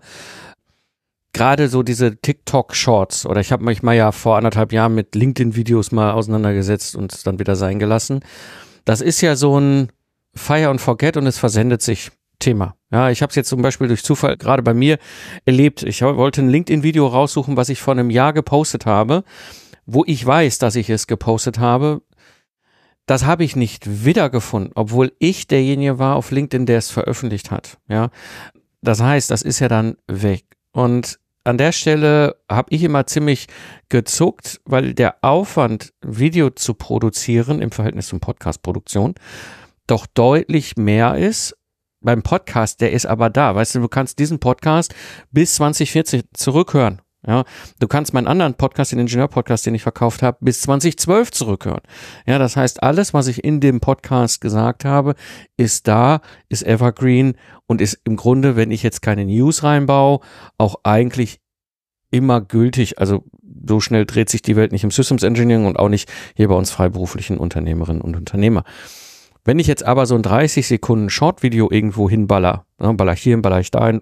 Gerade 1.33 1.67
so 1.67 1.83
diese 1.83 2.15
TikTok-Shorts 2.15 3.25
oder 3.25 3.41
ich 3.41 3.51
habe 3.51 3.65
mich 3.65 3.83
mal 3.83 3.95
ja 3.95 4.13
vor 4.13 4.37
anderthalb 4.37 4.71
Jahren 4.71 4.95
mit 4.95 5.15
LinkedIn-Videos 5.15 5.91
mal 5.91 6.11
auseinandergesetzt 6.11 6.95
und 6.95 7.27
dann 7.27 7.39
wieder 7.39 7.57
sein 7.57 7.79
gelassen. 7.79 8.21
Das 8.85 9.01
ist 9.01 9.19
ja 9.19 9.35
so 9.35 9.59
ein 9.59 9.89
Fire 10.33 10.69
and 10.69 10.79
Forget 10.79 11.17
und 11.17 11.27
es 11.27 11.37
versendet 11.37 11.81
sich 11.81 12.11
Thema. 12.39 12.75
Ja, 12.91 13.09
ich 13.09 13.21
habe 13.21 13.29
es 13.29 13.35
jetzt 13.35 13.49
zum 13.49 13.61
Beispiel 13.61 13.87
durch 13.87 14.03
Zufall 14.03 14.37
gerade 14.37 14.63
bei 14.63 14.73
mir 14.73 14.97
erlebt. 15.45 15.83
Ich 15.83 16.01
wollte 16.01 16.41
ein 16.41 16.49
LinkedIn-Video 16.49 17.07
raussuchen, 17.07 17.57
was 17.57 17.69
ich 17.69 17.81
vor 17.81 17.93
einem 17.93 18.09
Jahr 18.09 18.33
gepostet 18.33 18.85
habe, 18.85 19.23
wo 19.85 20.03
ich 20.05 20.25
weiß, 20.25 20.59
dass 20.59 20.75
ich 20.75 20.89
es 20.89 21.07
gepostet 21.07 21.59
habe. 21.59 22.01
Das 23.05 23.25
habe 23.25 23.43
ich 23.43 23.55
nicht 23.55 24.05
wiedergefunden, 24.05 24.71
obwohl 24.75 25.13
ich 25.19 25.47
derjenige 25.47 25.99
war 25.99 26.15
auf 26.15 26.31
LinkedIn, 26.31 26.65
der 26.65 26.79
es 26.79 26.89
veröffentlicht 26.89 27.51
hat. 27.51 27.77
Ja, 27.87 28.09
das 28.81 29.01
heißt, 29.01 29.29
das 29.29 29.41
ist 29.41 29.59
ja 29.59 29.67
dann 29.67 29.97
weg. 30.07 30.45
Und 30.71 31.19
an 31.43 31.59
der 31.59 31.71
Stelle 31.71 32.37
habe 32.49 32.69
ich 32.71 32.81
immer 32.81 33.05
ziemlich 33.05 33.47
gezuckt, 33.89 34.61
weil 34.65 34.95
der 34.95 35.17
Aufwand, 35.21 35.93
Video 36.01 36.49
zu 36.49 36.73
produzieren 36.73 37.61
im 37.61 37.71
Verhältnis 37.71 38.07
zum 38.07 38.19
Podcast-Produktion 38.19 39.13
doch 39.85 40.07
deutlich 40.07 40.77
mehr 40.77 41.15
ist 41.15 41.55
beim 42.05 42.23
Podcast, 42.23 42.79
der 42.81 42.91
ist 42.91 43.05
aber 43.05 43.29
da. 43.29 43.55
Weißt 43.55 43.75
du, 43.75 43.79
du 43.79 43.87
kannst 43.87 44.19
diesen 44.19 44.39
Podcast 44.39 44.95
bis 45.31 45.55
2040 45.55 46.23
zurückhören. 46.33 47.01
Ja, 47.27 47.43
du 47.79 47.87
kannst 47.87 48.13
meinen 48.13 48.27
anderen 48.27 48.53
Podcast, 48.53 48.91
den 48.91 48.99
Ingenieur-Podcast, 48.99 49.65
den 49.65 49.73
ich 49.73 49.81
verkauft 49.81 50.21
habe, 50.21 50.37
bis 50.41 50.61
2012 50.61 51.31
zurückhören. 51.31 51.81
Ja, 52.27 52.37
das 52.37 52.55
heißt, 52.55 52.83
alles, 52.83 53.15
was 53.15 53.27
ich 53.27 53.43
in 53.43 53.59
dem 53.59 53.79
Podcast 53.79 54.41
gesagt 54.41 54.85
habe, 54.85 55.15
ist 55.57 55.87
da, 55.87 56.21
ist 56.49 56.63
evergreen 56.63 57.33
und 57.65 57.81
ist 57.81 57.99
im 58.03 58.15
Grunde, 58.15 58.55
wenn 58.55 58.69
ich 58.69 58.83
jetzt 58.83 59.01
keine 59.01 59.25
News 59.25 59.63
reinbaue, 59.63 60.19
auch 60.59 60.75
eigentlich 60.83 61.39
immer 62.11 62.41
gültig. 62.41 62.99
Also 62.99 63.23
so 63.67 63.79
schnell 63.79 64.05
dreht 64.05 64.29
sich 64.29 64.43
die 64.43 64.55
Welt 64.55 64.71
nicht 64.71 64.83
im 64.83 64.91
Systems 64.91 65.23
Engineering 65.23 65.65
und 65.65 65.79
auch 65.79 65.89
nicht 65.89 66.11
hier 66.35 66.47
bei 66.47 66.55
uns 66.55 66.69
freiberuflichen 66.69 67.39
Unternehmerinnen 67.39 68.01
und 68.01 68.15
Unternehmer. 68.15 68.63
Wenn 69.45 69.59
ich 69.59 69.67
jetzt 69.67 69.83
aber 69.83 70.07
so 70.07 70.15
ein 70.15 70.23
30 70.23 70.67
Sekunden 70.67 71.09
Short-Video 71.09 71.69
irgendwo 71.71 72.09
hinballer, 72.09 72.65
ne, 72.79 72.93
baller 72.93 73.13
ich 73.13 73.21
hier, 73.21 73.41
baller 73.41 73.59
ich 73.59 73.71
dahin, 73.71 74.01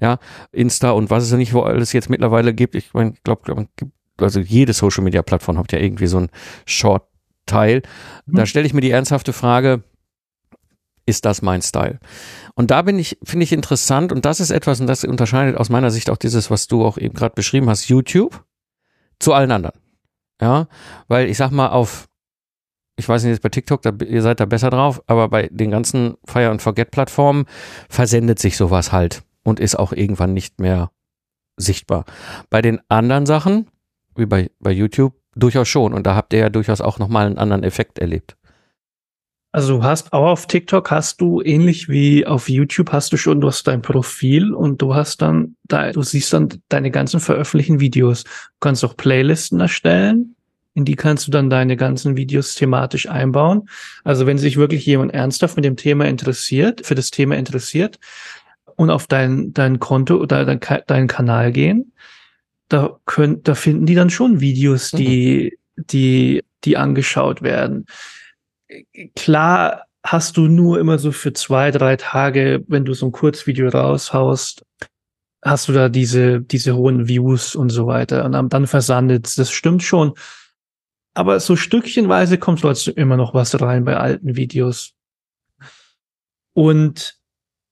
ja, 0.00 0.18
Insta 0.52 0.90
und 0.90 1.08
was 1.08 1.24
es 1.24 1.30
ja 1.30 1.36
nicht 1.36 1.54
wo 1.54 1.62
alles 1.62 1.92
jetzt 1.92 2.10
mittlerweile 2.10 2.52
gibt, 2.52 2.74
ich 2.74 2.92
meine, 2.92 3.14
glaube, 3.24 3.42
glaub, 3.44 3.66
also 4.18 4.40
jede 4.40 4.72
Social 4.72 5.04
Media 5.04 5.22
Plattform 5.22 5.58
hat 5.58 5.72
ja 5.72 5.78
irgendwie 5.78 6.06
so 6.06 6.18
ein 6.18 6.28
Short-Teil. 6.66 7.82
Mhm. 8.26 8.36
Da 8.36 8.46
stelle 8.46 8.66
ich 8.66 8.74
mir 8.74 8.80
die 8.80 8.90
ernsthafte 8.90 9.32
Frage, 9.32 9.82
ist 11.06 11.24
das 11.24 11.42
mein 11.42 11.62
Style? 11.62 12.00
Und 12.54 12.72
da 12.72 12.82
bin 12.82 12.98
ich, 12.98 13.18
finde 13.22 13.44
ich 13.44 13.52
interessant 13.52 14.10
und 14.10 14.24
das 14.24 14.40
ist 14.40 14.50
etwas, 14.50 14.80
und 14.80 14.88
das 14.88 15.04
unterscheidet 15.04 15.56
aus 15.56 15.68
meiner 15.68 15.92
Sicht 15.92 16.10
auch 16.10 16.16
dieses, 16.16 16.50
was 16.50 16.66
du 16.66 16.84
auch 16.84 16.98
eben 16.98 17.14
gerade 17.14 17.34
beschrieben 17.34 17.70
hast, 17.70 17.88
YouTube 17.88 18.44
zu 19.20 19.32
allen 19.32 19.52
anderen. 19.52 19.80
Ja, 20.40 20.68
weil 21.08 21.28
ich 21.28 21.36
sag 21.36 21.50
mal, 21.50 21.68
auf 21.68 22.08
ich 22.96 23.08
weiß 23.08 23.22
nicht, 23.22 23.32
jetzt 23.32 23.42
bei 23.42 23.50
TikTok, 23.50 23.82
da, 23.82 23.92
ihr 24.04 24.22
seid 24.22 24.40
da 24.40 24.46
besser 24.46 24.70
drauf, 24.70 25.02
aber 25.06 25.28
bei 25.28 25.48
den 25.52 25.70
ganzen 25.70 26.16
Fire 26.24 26.50
and 26.50 26.62
Forget 26.62 26.90
Plattformen 26.90 27.44
versendet 27.88 28.38
sich 28.38 28.56
sowas 28.56 28.92
halt 28.92 29.22
und 29.44 29.60
ist 29.60 29.78
auch 29.78 29.92
irgendwann 29.92 30.32
nicht 30.32 30.60
mehr 30.60 30.90
sichtbar. 31.56 32.04
Bei 32.50 32.62
den 32.62 32.80
anderen 32.88 33.26
Sachen, 33.26 33.68
wie 34.16 34.26
bei, 34.26 34.50
bei 34.60 34.72
YouTube, 34.72 35.14
durchaus 35.34 35.68
schon. 35.68 35.92
Und 35.92 36.06
da 36.06 36.14
habt 36.14 36.32
ihr 36.32 36.40
ja 36.40 36.48
durchaus 36.48 36.80
auch 36.80 36.98
nochmal 36.98 37.26
einen 37.26 37.38
anderen 37.38 37.62
Effekt 37.62 37.98
erlebt. 37.98 38.36
Also 39.52 39.78
du 39.78 39.84
hast 39.84 40.12
auch 40.12 40.26
auf 40.26 40.46
TikTok 40.46 40.90
hast 40.90 41.20
du 41.20 41.40
ähnlich 41.40 41.88
wie 41.88 42.26
auf 42.26 42.48
YouTube 42.48 42.92
hast 42.92 43.12
du 43.12 43.16
schon, 43.16 43.40
du 43.40 43.48
hast 43.48 43.66
dein 43.66 43.80
Profil 43.80 44.52
und 44.52 44.82
du 44.82 44.94
hast 44.94 45.22
dann, 45.22 45.56
da, 45.64 45.92
du 45.92 46.02
siehst 46.02 46.32
dann 46.32 46.48
deine 46.68 46.90
ganzen 46.90 47.20
veröffentlichten 47.20 47.80
Videos. 47.80 48.24
Du 48.24 48.30
kannst 48.60 48.84
auch 48.84 48.96
Playlisten 48.96 49.60
erstellen 49.60 50.35
in 50.76 50.84
die 50.84 50.94
kannst 50.94 51.26
du 51.26 51.30
dann 51.30 51.48
deine 51.48 51.74
ganzen 51.74 52.16
Videos 52.18 52.54
thematisch 52.54 53.08
einbauen. 53.08 53.70
Also 54.04 54.26
wenn 54.26 54.36
sich 54.36 54.58
wirklich 54.58 54.84
jemand 54.84 55.14
ernsthaft 55.14 55.56
mit 55.56 55.64
dem 55.64 55.76
Thema 55.76 56.04
interessiert, 56.04 56.84
für 56.84 56.94
das 56.94 57.10
Thema 57.10 57.34
interessiert 57.36 57.98
und 58.76 58.90
auf 58.90 59.06
dein, 59.06 59.54
dein 59.54 59.78
Konto 59.78 60.16
oder 60.16 60.44
dein, 60.44 60.60
deinen 60.86 61.06
Kanal 61.08 61.50
gehen, 61.50 61.92
da 62.68 62.98
können, 63.06 63.42
da 63.42 63.54
finden 63.54 63.86
die 63.86 63.94
dann 63.94 64.10
schon 64.10 64.40
Videos, 64.40 64.90
die, 64.90 65.56
mhm. 65.76 65.84
die, 65.86 66.44
die 66.64 66.76
angeschaut 66.76 67.40
werden. 67.40 67.86
Klar 69.14 69.84
hast 70.04 70.36
du 70.36 70.42
nur 70.42 70.78
immer 70.78 70.98
so 70.98 71.10
für 71.10 71.32
zwei, 71.32 71.70
drei 71.70 71.96
Tage, 71.96 72.64
wenn 72.68 72.84
du 72.84 72.92
so 72.92 73.06
ein 73.06 73.12
Kurzvideo 73.12 73.70
raushaust, 73.70 74.62
hast 75.42 75.68
du 75.68 75.72
da 75.72 75.88
diese, 75.88 76.42
diese 76.42 76.76
hohen 76.76 77.08
Views 77.08 77.56
und 77.56 77.70
so 77.70 77.86
weiter. 77.86 78.26
Und 78.26 78.32
dann 78.52 78.66
versandet 78.66 79.38
Das 79.38 79.50
stimmt 79.50 79.82
schon 79.82 80.12
aber 81.16 81.40
so 81.40 81.56
stückchenweise 81.56 82.38
kommt 82.38 82.60
trotzdem 82.60 82.94
immer 82.96 83.16
noch 83.16 83.34
was 83.34 83.60
rein 83.60 83.84
bei 83.84 83.96
alten 83.96 84.36
Videos. 84.36 84.92
Und 86.52 87.18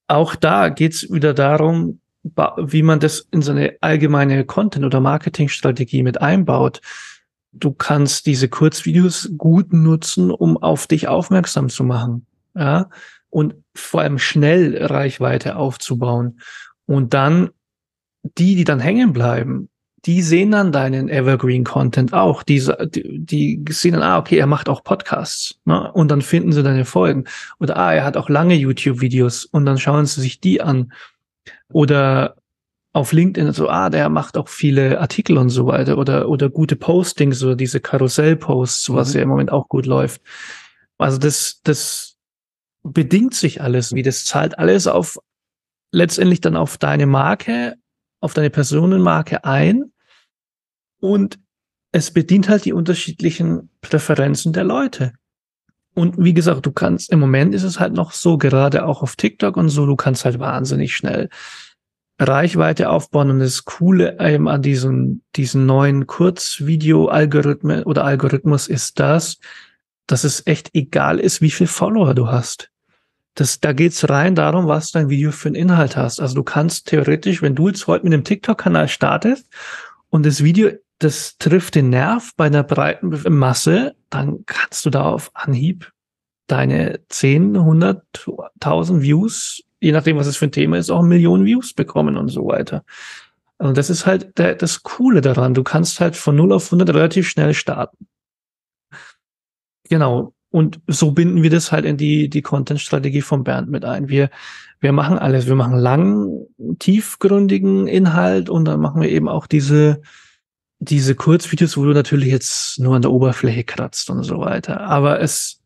auch 0.08 0.34
da 0.34 0.68
geht's 0.68 1.10
wieder 1.10 1.34
darum, 1.34 2.00
wie 2.22 2.82
man 2.82 3.00
das 3.00 3.28
in 3.30 3.42
seine 3.42 3.76
allgemeine 3.80 4.44
Content- 4.44 4.84
oder 4.84 5.00
Marketingstrategie 5.00 6.02
mit 6.02 6.22
einbaut. 6.22 6.80
Du 7.52 7.72
kannst 7.72 8.26
diese 8.26 8.48
Kurzvideos 8.48 9.30
gut 9.36 9.72
nutzen, 9.72 10.30
um 10.30 10.56
auf 10.56 10.86
dich 10.86 11.08
aufmerksam 11.08 11.68
zu 11.68 11.84
machen. 11.84 12.26
Ja, 12.54 12.88
und 13.30 13.54
vor 13.74 14.00
allem 14.00 14.18
schnell 14.18 14.82
Reichweite 14.82 15.56
aufzubauen. 15.56 16.40
Und 16.86 17.14
dann 17.14 17.50
die, 18.22 18.56
die 18.56 18.64
dann 18.64 18.80
hängen 18.80 19.12
bleiben, 19.12 19.68
die 20.06 20.20
sehen 20.20 20.50
dann 20.50 20.70
deinen 20.70 21.08
Evergreen-Content 21.08 22.12
auch. 22.12 22.42
Die, 22.42 22.62
die, 22.90 23.64
sehen 23.70 23.92
dann, 23.92 24.02
ah, 24.02 24.18
okay, 24.18 24.37
er 24.37 24.46
macht 24.46 24.68
auch 24.68 24.84
Podcasts. 24.84 25.58
Ne? 25.64 25.90
Und 25.92 26.11
dann 26.11 26.20
finden 26.20 26.52
sie 26.52 26.62
deine 26.62 26.84
Folgen. 26.84 27.25
Oder, 27.58 27.76
ah, 27.76 27.94
er 27.94 28.04
hat 28.04 28.16
auch 28.16 28.28
lange 28.28 28.54
YouTube-Videos. 28.54 29.46
Und 29.46 29.64
dann 29.64 29.78
schauen 29.78 30.04
sie 30.04 30.20
sich 30.20 30.40
die 30.40 30.61
an. 30.61 30.92
Oder 31.73 32.37
auf 32.92 33.12
LinkedIn 33.12 33.52
so, 33.52 33.68
ah, 33.68 33.88
der 33.88 34.11
macht 34.11 34.37
auch 34.37 34.49
viele 34.49 35.00
Artikel 35.00 35.38
und 35.38 35.49
so 35.49 35.66
weiter. 35.66 35.96
Oder, 35.96 36.28
oder 36.28 36.50
gute 36.50 36.76
Postings 36.76 37.42
oder 37.42 37.56
diese 37.56 37.80
Karussell-Posts, 37.80 38.92
was 38.92 39.11
mhm. 39.11 39.14
ja 39.16 39.23
im 39.23 39.28
Moment 39.30 39.52
auch 39.52 39.68
gut 39.68 39.87
läuft. 39.87 40.20
Also 40.99 41.18
das, 41.18 41.61
das 41.64 42.16
bedingt 42.82 43.34
sich 43.34 43.62
alles, 43.62 43.94
wie 43.94 44.02
das 44.02 44.26
zahlt 44.26 44.58
alles 44.58 44.87
auf 44.87 45.18
letztendlich 45.92 46.40
dann 46.40 46.56
auf 46.56 46.76
deine 46.76 47.06
Marke, 47.06 47.76
auf 48.20 48.34
deine 48.34 48.50
Personenmarke 48.50 49.44
ein 49.44 49.92
und 51.04 51.38
es 51.92 52.11
bedient 52.11 52.49
halt 52.49 52.64
die 52.64 52.73
unterschiedlichen 52.73 53.68
Präferenzen 53.82 54.54
der 54.54 54.64
Leute. 54.64 55.12
Und 55.94 56.14
wie 56.16 56.32
gesagt, 56.32 56.64
du 56.64 56.73
kannst, 56.73 57.12
im 57.12 57.20
Moment 57.20 57.54
ist 57.54 57.62
es 57.62 57.78
halt 57.78 57.92
noch 57.92 58.12
so, 58.12 58.38
gerade 58.38 58.87
auch 58.87 59.02
auf 59.02 59.14
TikTok 59.14 59.58
und 59.58 59.68
so, 59.68 59.84
du 59.84 59.96
kannst 59.96 60.25
halt 60.25 60.38
wahnsinnig 60.38 60.96
schnell 60.96 61.28
Reichweite 62.18 62.88
aufbauen. 62.88 63.28
Und 63.28 63.40
das 63.40 63.66
Coole 63.66 64.16
eben 64.18 64.49
an 64.49 64.62
diesem, 64.62 65.20
diesen 65.37 65.66
neuen 65.66 66.06
Kurzvideo-Algorithmen 66.06 67.82
oder 67.82 68.04
Algorithmus 68.04 68.66
ist 68.66 68.99
das, 68.99 69.37
dass 70.06 70.25
es 70.25 70.46
echt 70.46 70.70
egal 70.73 71.20
ist, 71.20 71.42
wie 71.42 71.50
viel 71.50 71.66
Follower 71.66 72.14
du 72.14 72.28
hast. 72.28 72.70
Das, 73.34 73.61
da 73.61 73.75
geht's 73.75 74.08
rein 74.08 74.34
darum, 74.34 74.68
was 74.68 74.90
dein 74.90 75.11
Video 75.11 75.32
für 75.32 75.49
einen 75.49 75.56
Inhalt 75.56 75.99
hast. 75.99 76.18
Also 76.18 76.34
du 76.34 76.44
kannst 76.44 76.87
theoretisch, 76.88 77.42
wenn 77.42 77.54
du 77.54 77.68
jetzt 77.68 77.87
heute 77.88 78.04
mit 78.04 78.14
einem 78.14 78.25
TikTok-Kanal 78.25 78.88
startest 78.88 79.46
und 80.08 80.25
das 80.25 80.42
Video 80.42 80.70
das 81.04 81.37
trifft 81.38 81.75
den 81.75 81.90
Nerv 81.90 82.32
bei 82.37 82.46
einer 82.46 82.62
breiten 82.62 83.12
Masse, 83.28 83.94
dann 84.11 84.44
kannst 84.46 84.87
du 84.87 84.90
da 84.90 85.04
auf 85.04 85.30
Anhieb 85.34 85.92
deine 86.46 87.00
10, 87.08 87.56
100.000 87.56 89.02
Views, 89.02 89.62
je 89.80 89.92
nachdem, 89.92 90.16
was 90.16 90.26
es 90.26 90.37
für 90.37 90.46
ein 90.46 90.52
Thema 90.52 90.78
ist, 90.78 90.90
auch 90.90 91.02
Millionen 91.02 91.44
Views 91.44 91.75
bekommen 91.75 92.16
und 92.16 92.28
so 92.28 92.46
weiter. 92.46 92.84
Und 93.58 93.76
das 93.76 93.90
ist 93.90 94.06
halt 94.06 94.37
der, 94.38 94.54
das 94.54 94.82
Coole 94.82 95.20
daran. 95.20 95.54
Du 95.54 95.62
kannst 95.62 96.00
halt 96.00 96.16
von 96.16 96.37
0 96.37 96.52
auf 96.52 96.66
100 96.66 96.94
relativ 96.94 97.28
schnell 97.28 97.54
starten. 97.54 98.06
Genau. 99.88 100.34
Und 100.50 100.80
so 100.87 101.12
binden 101.12 101.42
wir 101.42 101.50
das 101.50 101.73
halt 101.73 101.84
in 101.84 101.96
die, 101.96 102.28
die 102.28 102.42
Content-Strategie 102.42 103.23
von 103.23 103.42
Bernd 103.42 103.70
mit 103.70 103.84
ein. 103.84 104.08
Wir, 104.08 104.30
wir 104.80 104.92
machen 104.92 105.18
alles. 105.18 105.46
Wir 105.46 105.54
machen 105.54 105.78
langen, 105.78 106.46
tiefgründigen 106.78 107.88
Inhalt 107.88 108.49
und 108.50 108.64
dann 108.66 108.80
machen 108.80 109.02
wir 109.02 109.08
eben 109.08 109.28
auch 109.28 109.46
diese, 109.46 110.00
diese 110.78 111.14
Kurzvideos, 111.14 111.76
wo 111.76 111.85
du 111.85 111.93
natürlich 111.93 112.28
jetzt 112.28 112.78
nur 112.78 112.97
an 112.97 113.02
der 113.02 113.11
Oberfläche 113.11 113.64
kratzt 113.64 114.11
und 114.11 114.23
so 114.23 114.40
weiter. 114.40 114.81
Aber 114.81 115.21
es, 115.21 115.62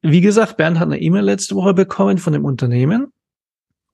wie 0.00 0.20
gesagt, 0.20 0.56
Bernd 0.56 0.78
hat 0.78 0.86
eine 0.86 1.00
E-Mail 1.00 1.24
letzte 1.24 1.54
Woche 1.54 1.74
bekommen 1.74 2.18
von 2.18 2.32
dem 2.32 2.44
Unternehmen. 2.44 3.12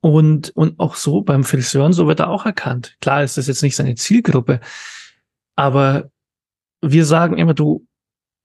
Und, 0.00 0.50
und 0.50 0.78
auch 0.78 0.94
so 0.94 1.22
beim 1.22 1.42
Friseuren, 1.42 1.92
so 1.92 2.06
wird 2.06 2.20
er 2.20 2.30
auch 2.30 2.46
erkannt. 2.46 2.96
Klar 3.00 3.24
ist 3.24 3.36
das 3.36 3.48
jetzt 3.48 3.62
nicht 3.62 3.74
seine 3.74 3.96
Zielgruppe, 3.96 4.60
aber 5.56 6.10
wir 6.80 7.04
sagen 7.04 7.36
immer, 7.36 7.52
du, 7.52 7.84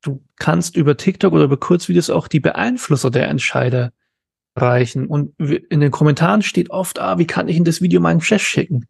du 0.02 0.24
kannst 0.38 0.76
über 0.76 0.98
TikTok 0.98 1.32
oder 1.32 1.44
über 1.44 1.58
Kurzvideos 1.58 2.10
auch 2.10 2.28
die 2.28 2.40
Beeinflusser 2.40 3.12
der 3.12 3.28
Entscheider 3.28 3.94
erreichen. 4.56 5.06
Und 5.06 5.36
in 5.40 5.80
den 5.80 5.92
Kommentaren 5.92 6.42
steht 6.42 6.72
oft, 6.72 7.00
ah, 7.00 7.20
wie 7.20 7.28
kann 7.28 7.48
ich 7.48 7.58
in 7.58 7.66
das 7.66 7.82
Video 7.82 8.02
meinem 8.02 8.22
Chef 8.22 8.42
schicken? 8.42 8.88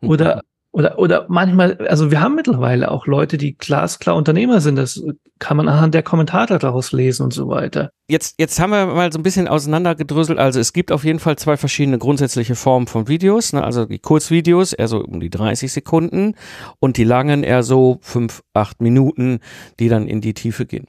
Oder 0.00 0.42
oder, 0.76 0.98
oder 0.98 1.24
manchmal, 1.30 1.78
also 1.88 2.10
wir 2.10 2.20
haben 2.20 2.34
mittlerweile 2.34 2.90
auch 2.90 3.06
Leute, 3.06 3.38
die 3.38 3.56
glasklar 3.56 4.14
Unternehmer 4.14 4.60
sind. 4.60 4.76
Das 4.76 5.02
kann 5.38 5.56
man 5.56 5.70
anhand 5.70 5.94
der 5.94 6.02
Kommentare 6.02 6.58
daraus 6.58 6.92
lesen 6.92 7.22
und 7.22 7.32
so 7.32 7.48
weiter. 7.48 7.92
Jetzt, 8.08 8.34
jetzt 8.38 8.60
haben 8.60 8.72
wir 8.72 8.84
mal 8.84 9.10
so 9.10 9.18
ein 9.18 9.22
bisschen 9.22 9.48
auseinandergedröselt. 9.48 10.38
Also 10.38 10.60
es 10.60 10.74
gibt 10.74 10.92
auf 10.92 11.02
jeden 11.02 11.18
Fall 11.18 11.36
zwei 11.36 11.56
verschiedene 11.56 11.96
grundsätzliche 11.96 12.56
Formen 12.56 12.88
von 12.88 13.08
Videos. 13.08 13.54
Ne? 13.54 13.64
Also 13.64 13.86
die 13.86 13.98
Kurzvideos, 13.98 14.74
eher 14.74 14.88
so 14.88 15.02
um 15.02 15.18
die 15.18 15.30
30 15.30 15.72
Sekunden 15.72 16.34
und 16.78 16.98
die 16.98 17.04
langen 17.04 17.42
eher 17.42 17.62
so 17.62 17.96
fünf, 18.02 18.42
acht 18.52 18.82
Minuten, 18.82 19.38
die 19.80 19.88
dann 19.88 20.06
in 20.06 20.20
die 20.20 20.34
Tiefe 20.34 20.66
gehen. 20.66 20.88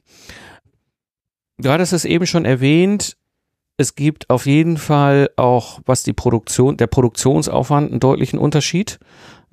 Du 1.56 1.70
hattest 1.70 1.94
es 1.94 2.04
eben 2.04 2.26
schon 2.26 2.44
erwähnt, 2.44 3.16
es 3.78 3.94
gibt 3.94 4.28
auf 4.28 4.44
jeden 4.44 4.76
Fall 4.76 5.30
auch, 5.36 5.80
was 5.86 6.02
die 6.02 6.12
Produktion, 6.12 6.76
der 6.76 6.88
Produktionsaufwand 6.88 7.90
einen 7.90 8.00
deutlichen 8.00 8.38
Unterschied. 8.38 8.98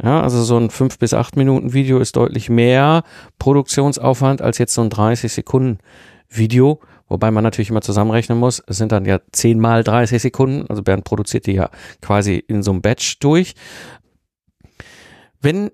Ja, 0.03 0.21
also 0.21 0.43
so 0.43 0.57
ein 0.57 0.69
5 0.69 0.99
bis 0.99 1.13
8 1.13 1.37
Minuten 1.37 1.73
Video 1.73 1.99
ist 1.99 2.15
deutlich 2.15 2.49
mehr 2.49 3.03
Produktionsaufwand 3.39 4.41
als 4.41 4.57
jetzt 4.57 4.73
so 4.73 4.81
ein 4.81 4.89
30 4.89 5.31
Sekunden 5.31 5.79
Video, 6.27 6.81
Wobei 7.07 7.29
man 7.29 7.43
natürlich 7.43 7.69
immer 7.69 7.81
zusammenrechnen 7.81 8.37
muss, 8.37 8.63
es 8.65 8.77
sind 8.77 8.91
dann 8.91 9.05
ja 9.05 9.19
10 9.31 9.59
mal 9.59 9.83
30 9.83 10.21
Sekunden, 10.21 10.65
also 10.69 10.81
Bernd 10.81 11.03
produziert 11.03 11.45
die 11.45 11.53
ja 11.53 11.69
quasi 12.01 12.35
in 12.35 12.63
so 12.63 12.71
einem 12.71 12.81
Batch 12.81 13.19
durch. 13.19 13.53
Wenn 15.39 15.69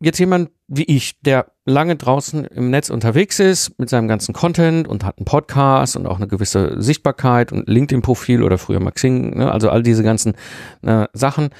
jetzt 0.00 0.18
jemand 0.18 0.50
wie 0.66 0.84
ich, 0.84 1.20
der 1.20 1.52
lange 1.66 1.96
draußen 1.96 2.46
im 2.46 2.70
Netz 2.70 2.88
unterwegs 2.88 3.38
ist 3.38 3.78
mit 3.78 3.90
seinem 3.90 4.08
ganzen 4.08 4.32
Content 4.32 4.88
und 4.88 5.04
hat 5.04 5.18
einen 5.18 5.26
Podcast 5.26 5.96
und 5.96 6.06
auch 6.06 6.16
eine 6.16 6.28
gewisse 6.28 6.80
Sichtbarkeit 6.80 7.52
und 7.52 7.68
LinkedIn-Profil 7.68 8.42
oder 8.42 8.56
früher 8.56 8.80
Maxing, 8.80 9.36
ne, 9.36 9.52
also 9.52 9.68
all 9.68 9.82
diese 9.82 10.02
ganzen 10.02 10.34
äh, 10.82 11.06
Sachen. 11.12 11.50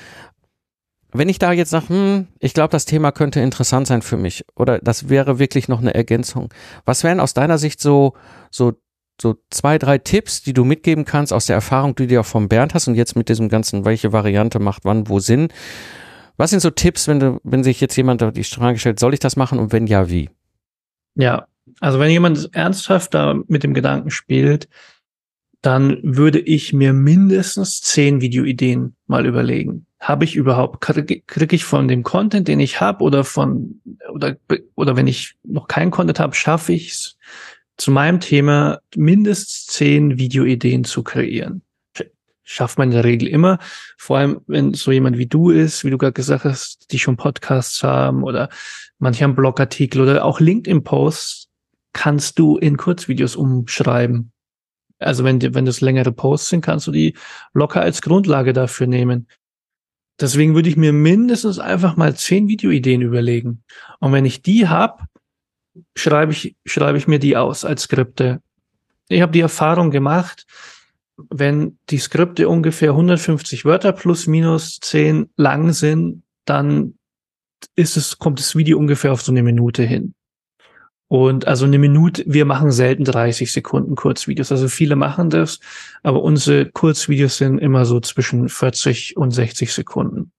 Wenn 1.17 1.29
ich 1.29 1.39
da 1.39 1.53
jetzt 1.53 1.71
sage, 1.71 1.91
hm, 1.91 2.27
ich 2.41 2.55
glaube, 2.55 2.71
das 2.71 2.87
Thema 2.87 3.13
könnte 3.13 3.41
interessant 3.41 3.87
sein 3.87 4.03
für 4.03 4.17
mich 4.17 4.45
oder 4.57 4.81
das 4.81 5.09
wäre 5.09 5.39
wirklich 5.39 5.69
noch 5.69 5.81
eine 5.81 5.95
Ergänzung. 5.95 6.53
Was 6.85 7.05
wären 7.05 7.21
aus 7.21 7.35
deiner 7.35 7.57
Sicht 7.57 7.81
so, 7.81 8.15
so, 8.51 8.73
so 9.23 9.37
zwei, 9.49 9.79
drei 9.79 9.99
Tipps, 9.99 10.43
die 10.43 10.53
du 10.53 10.65
mitgeben 10.65 11.05
kannst 11.05 11.33
aus 11.33 11.47
der 11.47 11.55
Erfahrung, 11.55 11.95
die 11.95 12.09
du 12.09 12.19
auch 12.19 12.27
vom 12.27 12.49
Bernd 12.49 12.75
hast 12.75 12.89
und 12.89 12.97
jetzt 12.97 13.15
mit 13.15 13.29
diesem 13.29 13.49
ganzen, 13.49 13.85
welche 13.85 14.13
Variante 14.13 14.59
macht 14.59 14.85
wann, 14.85 15.09
wo 15.09 15.21
Sinn? 15.21 15.49
Was 16.37 16.51
sind 16.51 16.59
so 16.59 16.71
Tipps, 16.71 17.07
wenn 17.07 17.21
du, 17.21 17.41
wenn 17.45 17.63
sich 17.63 17.81
jetzt 17.81 17.97
jemand 17.97 18.37
die 18.37 18.43
Frage 18.43 18.81
stellt, 18.81 18.99
soll 18.99 19.15
ich 19.15 19.21
das 19.21 19.37
machen 19.37 19.61
und 19.61 19.73
wenn 19.73 19.87
ja, 19.87 20.11
wie? 20.11 20.31
Ja, 21.15 21.47
also 21.79 22.01
wenn 22.01 22.11
jemand 22.11 22.53
ernsthaft 22.57 23.15
da 23.15 23.37
mit 23.47 23.63
dem 23.63 23.73
Gedanken 23.73 24.11
spielt, 24.11 24.69
dann 25.65 25.99
würde 26.03 26.41
ich 26.41 26.75
mir 26.75 26.93
mindestens 26.93 27.81
zehn 27.81 28.21
Videoideen 28.21 28.97
mal 29.07 29.25
überlegen. 29.25 29.87
Habe 29.99 30.25
ich 30.25 30.37
überhaupt, 30.37 30.83
kriege 30.83 31.23
krieg 31.27 31.55
ich 31.55 31.65
von 31.65 31.89
dem 31.89 32.03
Content, 32.03 32.49
den 32.49 32.61
ich 32.61 32.83
habe, 32.83 33.03
oder 33.03 33.25
von, 33.25 33.81
oder, 34.13 34.37
oder 34.75 34.97
wenn 34.97 35.07
ich 35.07 35.37
noch 35.43 35.67
keinen 35.67 35.91
Content 35.91 36.21
habe, 36.21 36.35
schaffe 36.35 36.75
ich 36.75 36.91
es, 36.91 37.17
zu 37.79 37.91
meinem 37.91 38.21
Thema 38.21 38.81
mindestens 38.95 39.67
zehn 39.67 40.19
Videoideen 40.19 40.85
zu 40.85 41.03
kreieren 41.03 41.63
schafft 42.45 42.77
man 42.77 42.89
in 42.89 42.95
der 42.95 43.05
Regel 43.05 43.27
immer. 43.27 43.59
Vor 43.97 44.19
allem, 44.19 44.43
wenn 44.47 44.75
so 44.75 44.93
jemand 44.93 45.17
wie 45.17 45.27
du 45.27 45.49
ist, 45.49 45.83
wie 45.83 45.91
du 45.91 45.97
gerade 45.97 46.13
gesagt 46.13 46.45
hast, 46.45 46.93
die 46.93 46.99
schon 46.99 47.17
Podcasts 47.17 47.83
haben 47.83 48.23
oder 48.23 48.51
manche 48.99 49.25
haben 49.25 49.35
Blogartikel 49.35 50.03
oder 50.03 50.25
auch 50.25 50.41
LinkedIn-Posts, 50.41 51.49
kannst 51.95 52.39
du 52.39 52.59
in 52.59 52.77
Kurzvideos 52.77 53.35
umschreiben. 53.35 54.34
Also 54.99 55.25
wenn, 55.25 55.41
wenn 55.55 55.65
das 55.65 55.81
längere 55.81 56.13
Posts 56.13 56.49
sind, 56.49 56.61
kannst 56.61 56.87
du 56.87 56.93
die 56.93 57.15
locker 57.53 57.81
als 57.81 58.03
Grundlage 58.03 58.53
dafür 58.53 58.87
nehmen. 58.87 59.29
Deswegen 60.21 60.55
würde 60.55 60.69
ich 60.69 60.77
mir 60.77 60.93
mindestens 60.93 61.59
einfach 61.59 61.97
mal 61.97 62.15
zehn 62.15 62.49
Videoideen 62.49 63.03
überlegen. 63.03 63.65
Und 63.99 64.13
wenn 64.13 64.25
ich 64.25 64.43
die 64.43 64.69
hab, 64.69 65.07
schreibe 65.97 66.33
ich, 66.33 66.57
schreibe 66.65 66.99
ich 66.99 67.09
mir 67.09 67.19
die 67.19 67.37
aus 67.37 67.65
als 67.65 67.83
Skripte. 67.83 68.41
Ich 69.09 69.21
habe 69.21 69.33
die 69.33 69.41
Erfahrung 69.41 69.91
gemacht, 69.91 70.47
wenn 71.17 71.79
die 71.91 71.99
Skripte 71.99 72.49
ungefähr 72.49 72.91
150 72.91 73.65
Wörter 73.65 73.93
plus 73.93 74.27
minus 74.27 74.79
10 74.81 75.31
lang 75.37 75.73
sind, 75.73 76.23
dann 76.45 76.95
ist 77.77 77.97
es, 77.97 78.19
kommt 78.19 78.39
das 78.39 78.57
Video 78.57 78.79
ungefähr 78.79 79.13
auf 79.13 79.23
so 79.23 79.33
eine 79.33 79.43
Minute 79.43 79.83
hin. 79.83 80.15
Und 81.09 81.47
also 81.47 81.67
eine 81.67 81.79
Minute, 81.79 82.25
wir 82.27 82.45
machen 82.45 82.73
selten 82.73 83.05
30 83.05 83.53
Sekunden 83.53 83.95
Kurzvideos. 83.95 84.51
Also 84.51 84.69
viele 84.69 84.97
machen 84.97 85.31
das, 85.31 85.61
aber 86.03 86.23
unsere 86.23 86.67
Kurzvideos 86.67 87.37
sind 87.37 87.59
immer 87.59 87.85
so 87.85 88.01
zwischen 88.01 88.49
40 88.49 89.17
und 89.17 89.31
60 89.31 89.73
Sekunden. 89.73 90.33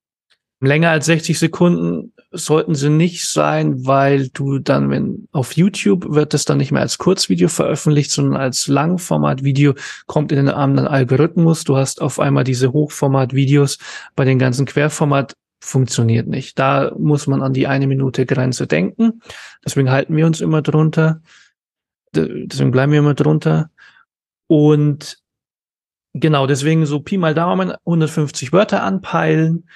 Länger 0.62 0.90
als 0.90 1.06
60 1.06 1.38
Sekunden 1.38 2.14
sollten 2.32 2.76
sie 2.76 2.90
nicht 2.90 3.26
sein, 3.26 3.86
weil 3.86 4.30
du 4.30 4.60
dann, 4.60 4.90
wenn 4.90 5.28
auf 5.32 5.54
YouTube 5.54 6.06
wird 6.10 6.34
es 6.34 6.46
dann 6.46 6.58
nicht 6.58 6.72
mehr 6.72 6.82
als 6.82 6.98
Kurzvideo 6.98 7.48
veröffentlicht, 7.48 8.12
sondern 8.12 8.42
als 8.42 8.68
Langformatvideo 8.68 9.74
kommt 10.08 10.32
in 10.32 10.38
den 10.38 10.50
anderen 10.50 10.88
Algorithmus. 10.88 11.64
Du 11.64 11.78
hast 11.78 12.02
auf 12.02 12.20
einmal 12.20 12.44
diese 12.44 12.74
Hochformatvideos 12.74 13.78
bei 14.16 14.26
den 14.26 14.40
ganzen 14.40 14.66
Querformat 14.66 15.34
funktioniert 15.60 16.28
nicht. 16.28 16.60
Da 16.60 16.92
muss 16.98 17.28
man 17.28 17.42
an 17.42 17.54
die 17.54 17.68
eine 17.68 17.88
Minute 17.88 18.26
Grenze 18.26 18.68
denken. 18.68 19.22
Deswegen 19.66 19.90
halten 19.90 20.16
wir 20.16 20.26
uns 20.26 20.42
immer 20.42 20.62
drunter. 20.62 21.22
Deswegen 22.14 22.72
bleiben 22.72 22.92
wir 22.92 23.00
immer 23.00 23.14
drunter. 23.14 23.70
Und 24.48 25.18
genau, 26.14 26.48
deswegen 26.48 26.86
so 26.86 27.00
Pi 27.00 27.18
mal 27.18 27.34
Daumen 27.34 27.72
150 27.86 28.53
Wörter 28.53 28.84
anpeilen 28.84 29.68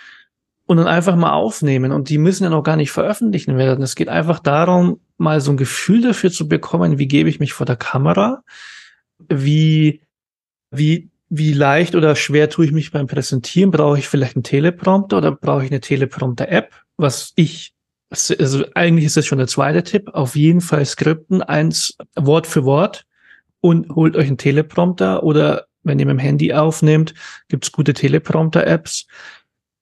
und 0.65 0.77
dann 0.77 0.87
einfach 0.87 1.15
mal 1.15 1.33
aufnehmen. 1.33 1.91
Und 1.91 2.09
die 2.09 2.19
müssen 2.19 2.43
ja 2.43 2.49
noch 2.49 2.63
gar 2.63 2.75
nicht 2.75 2.91
veröffentlichen 2.91 3.57
werden. 3.57 3.83
Es 3.83 3.95
geht 3.95 4.09
einfach 4.09 4.39
darum, 4.39 5.01
mal 5.17 5.41
so 5.41 5.51
ein 5.51 5.57
Gefühl 5.57 6.01
dafür 6.01 6.31
zu 6.31 6.47
bekommen, 6.47 6.99
wie 6.99 7.07
gebe 7.07 7.29
ich 7.29 7.39
mich 7.39 7.53
vor 7.53 7.65
der 7.65 7.75
Kamera, 7.75 8.43
wie, 9.27 10.01
wie, 10.69 11.09
wie 11.29 11.53
leicht 11.53 11.95
oder 11.95 12.15
schwer 12.15 12.49
tue 12.49 12.65
ich 12.65 12.71
mich 12.71 12.91
beim 12.91 13.07
Präsentieren, 13.07 13.71
brauche 13.71 13.99
ich 13.99 14.07
vielleicht 14.07 14.35
einen 14.35 14.43
Teleprompter 14.43 15.19
oder 15.19 15.31
brauche 15.31 15.63
ich 15.63 15.71
eine 15.71 15.79
Teleprompter-App, 15.79 16.73
was 16.97 17.33
ich 17.35 17.73
also 18.11 18.65
eigentlich 18.73 19.05
ist 19.05 19.17
das 19.17 19.27
schon 19.27 19.37
der 19.37 19.47
zweite 19.47 19.83
Tipp. 19.83 20.09
Auf 20.13 20.35
jeden 20.35 20.61
Fall 20.61 20.83
Skripten, 20.83 21.43
eins 21.43 21.95
Wort 22.15 22.47
für 22.47 22.65
Wort 22.65 23.05
und 23.61 23.89
holt 23.89 24.15
euch 24.15 24.27
einen 24.27 24.37
Teleprompter 24.37 25.23
oder 25.23 25.67
wenn 25.83 25.99
ihr 25.99 26.05
mit 26.05 26.13
dem 26.13 26.19
Handy 26.19 26.53
aufnehmt, 26.53 27.13
gibt's 27.47 27.71
gute 27.71 27.93
Teleprompter-Apps. 27.93 29.07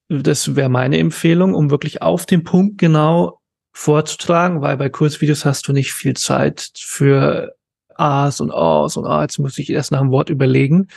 Das 0.10 0.56
wäre 0.56 0.70
meine 0.70 0.98
Empfehlung, 1.00 1.54
um 1.54 1.70
wirklich 1.70 2.02
auf 2.02 2.26
den 2.26 2.44
Punkt 2.44 2.78
genau 2.78 3.40
vorzutragen, 3.74 4.62
weil 4.62 4.78
bei 4.78 4.90
Kurzvideos 4.90 5.46
hast 5.46 5.68
du 5.68 5.74
nicht 5.74 5.94
viel 5.94 6.16
Zeit 6.16 6.72
für 6.76 7.56
A's 8.00 8.42
und 8.42 8.52
O's 8.52 8.98
und 8.98 9.06
ah, 9.06 9.22
jetzt 9.22 9.40
muss 9.40 9.58
ich 9.58 9.70
erst 9.70 9.92
nach 9.92 10.02
dem 10.02 10.12
Wort 10.12 10.30
überlegen. 10.30 10.88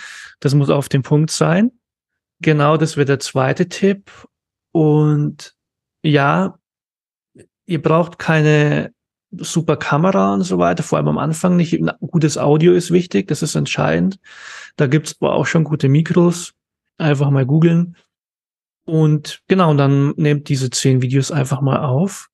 Das 0.41 0.55
muss 0.55 0.71
auf 0.71 0.89
den 0.89 1.03
Punkt 1.03 1.31
sein. 1.31 1.73
Genau, 2.41 2.77
das 2.77 2.97
wäre 2.97 3.07
der 3.07 3.21
zweite 3.21 3.69
Tipp. 3.69 4.11
Und 4.73 5.55
ja, 6.03 6.59
ihr 7.67 7.83
braucht 7.83 8.19
keine 8.19 8.93
super 9.33 9.77
Kamera 9.77 10.35
und 10.35 10.43
so 10.43 10.59
weiter, 10.59 10.83
vor 10.83 10.99
allem 10.99 11.09
am 11.09 11.19
Anfang 11.19 11.57
nicht. 11.57 11.79
Gutes 12.01 12.39
Audio 12.39 12.73
ist 12.73 12.91
wichtig, 12.91 13.29
das 13.29 13.43
ist 13.43 13.55
entscheidend. 13.55 14.19
Da 14.77 14.87
gibt's 14.87 15.17
aber 15.21 15.35
auch 15.35 15.47
schon 15.47 15.65
gute 15.65 15.89
Mikros. 15.89 16.55
Einfach 16.99 17.31
mal 17.31 17.47
googeln. 17.47 17.97
Und 18.85 19.43
genau, 19.47 19.73
dann 19.75 20.15
nehmt 20.17 20.49
diese 20.49 20.71
zehn 20.71 21.03
Videos 21.03 21.31
einfach 21.31 21.61
mal 21.61 21.79
auf. 21.85 22.30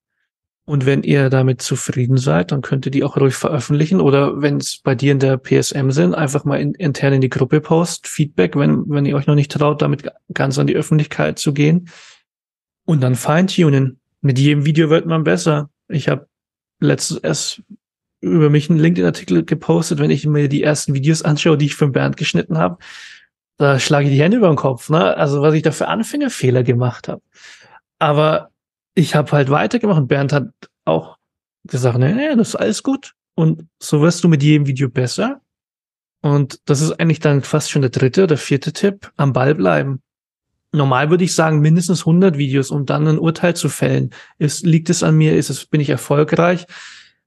Und 0.66 0.84
wenn 0.84 1.04
ihr 1.04 1.30
damit 1.30 1.62
zufrieden 1.62 2.18
seid, 2.18 2.50
dann 2.50 2.60
könnt 2.60 2.86
ihr 2.86 2.90
die 2.90 3.04
auch 3.04 3.16
ruhig 3.16 3.34
veröffentlichen. 3.34 4.00
Oder 4.00 4.42
wenn 4.42 4.56
es 4.56 4.80
bei 4.82 4.94
dir 4.94 5.12
in 5.12 5.20
der 5.20 5.38
PSM 5.38 5.90
sind, 5.90 6.14
einfach 6.14 6.44
mal 6.44 6.60
in, 6.60 6.74
intern 6.74 7.14
in 7.14 7.20
die 7.20 7.30
Gruppe 7.30 7.60
post, 7.60 8.08
Feedback, 8.08 8.56
wenn, 8.56 8.84
wenn 8.88 9.06
ihr 9.06 9.16
euch 9.16 9.26
noch 9.26 9.36
nicht 9.36 9.52
traut, 9.52 9.80
damit 9.80 10.10
ganz 10.34 10.58
an 10.58 10.66
die 10.66 10.76
Öffentlichkeit 10.76 11.38
zu 11.38 11.54
gehen. 11.54 11.88
Und 12.84 13.00
dann 13.02 13.14
feintunen. 13.14 14.00
Mit 14.20 14.38
jedem 14.38 14.64
Video 14.64 14.90
wird 14.90 15.06
man 15.06 15.24
besser. 15.24 15.70
Ich 15.88 16.08
habe 16.08 16.26
letztens 16.80 17.20
erst 17.20 17.62
über 18.20 18.50
mich 18.50 18.68
einen 18.68 18.80
LinkedIn-Artikel 18.80 19.44
gepostet, 19.44 20.00
wenn 20.00 20.10
ich 20.10 20.26
mir 20.26 20.48
die 20.48 20.64
ersten 20.64 20.94
Videos 20.94 21.22
anschaue, 21.22 21.56
die 21.56 21.66
ich 21.66 21.76
von 21.76 21.92
Bernd 21.92 22.16
geschnitten 22.16 22.58
habe 22.58 22.78
da 23.56 23.78
schlage 23.78 24.06
ich 24.06 24.14
die 24.14 24.22
Hände 24.22 24.36
über 24.36 24.48
den 24.48 24.56
Kopf, 24.56 24.90
ne? 24.90 25.16
Also 25.16 25.42
was 25.42 25.54
ich 25.54 25.62
da 25.62 25.70
für 25.70 25.88
Anfängerfehler 25.88 26.62
gemacht 26.62 27.08
habe. 27.08 27.22
Aber 27.98 28.50
ich 28.96 29.14
habe 29.14 29.30
halt 29.30 29.50
weitergemacht 29.50 29.98
und 29.98 30.08
Bernd 30.08 30.32
hat 30.32 30.48
auch 30.84 31.16
gesagt, 31.64 31.98
nee, 31.98 32.12
nee, 32.12 32.34
das 32.34 32.48
ist 32.48 32.56
alles 32.56 32.82
gut. 32.82 33.14
Und 33.36 33.68
so 33.80 34.00
wirst 34.00 34.24
du 34.24 34.28
mit 34.28 34.42
jedem 34.42 34.66
Video 34.66 34.88
besser. 34.88 35.40
Und 36.22 36.58
das 36.64 36.80
ist 36.80 36.92
eigentlich 36.92 37.20
dann 37.20 37.42
fast 37.42 37.70
schon 37.70 37.82
der 37.82 37.90
dritte 37.90 38.24
oder 38.24 38.36
vierte 38.36 38.72
Tipp, 38.72 39.12
am 39.16 39.32
Ball 39.32 39.54
bleiben. 39.54 40.02
Normal 40.72 41.10
würde 41.10 41.24
ich 41.24 41.34
sagen, 41.34 41.60
mindestens 41.60 42.00
100 42.00 42.36
Videos, 42.36 42.70
um 42.70 42.86
dann 42.86 43.06
ein 43.06 43.18
Urteil 43.18 43.54
zu 43.54 43.68
fällen. 43.68 44.10
Ist, 44.38 44.66
liegt 44.66 44.90
es 44.90 45.04
an 45.04 45.16
mir? 45.16 45.36
Ist 45.36 45.50
es, 45.50 45.66
bin 45.66 45.80
ich 45.80 45.90
erfolgreich? 45.90 46.66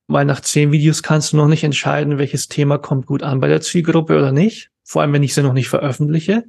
Weil 0.07 0.25
nach 0.25 0.41
zehn 0.41 0.71
Videos 0.71 1.03
kannst 1.03 1.31
du 1.31 1.37
noch 1.37 1.47
nicht 1.47 1.63
entscheiden, 1.63 2.17
welches 2.17 2.47
Thema 2.47 2.79
kommt 2.79 3.05
gut 3.05 3.23
an 3.23 3.39
bei 3.39 3.47
der 3.47 3.61
Zielgruppe 3.61 4.17
oder 4.17 4.31
nicht 4.31 4.71
vor 4.89 5.03
allem 5.03 5.13
wenn 5.13 5.21
ich 5.21 5.35
sie 5.35 5.43
noch 5.43 5.53
nicht 5.53 5.69
veröffentliche. 5.69 6.45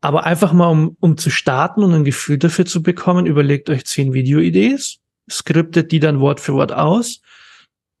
Aber 0.00 0.24
einfach 0.24 0.52
mal, 0.52 0.68
um, 0.68 0.96
um 1.00 1.16
zu 1.16 1.30
starten 1.30 1.82
und 1.82 1.92
ein 1.92 2.04
Gefühl 2.04 2.38
dafür 2.38 2.64
zu 2.64 2.82
bekommen, 2.82 3.26
überlegt 3.26 3.68
euch 3.68 3.84
zehn 3.84 4.12
Videoideen, 4.12 4.78
skriptet 5.30 5.92
die 5.92 6.00
dann 6.00 6.20
Wort 6.20 6.40
für 6.40 6.54
Wort 6.54 6.72
aus, 6.72 7.20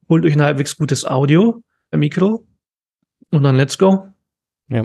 holt 0.08 0.24
euch 0.24 0.34
ein 0.34 0.42
halbwegs 0.42 0.76
gutes 0.76 1.04
Audio, 1.04 1.62
ein 1.90 2.00
Mikro 2.00 2.46
und 3.30 3.42
dann 3.42 3.56
let's 3.56 3.76
go. 3.76 4.08
Ja 4.68 4.84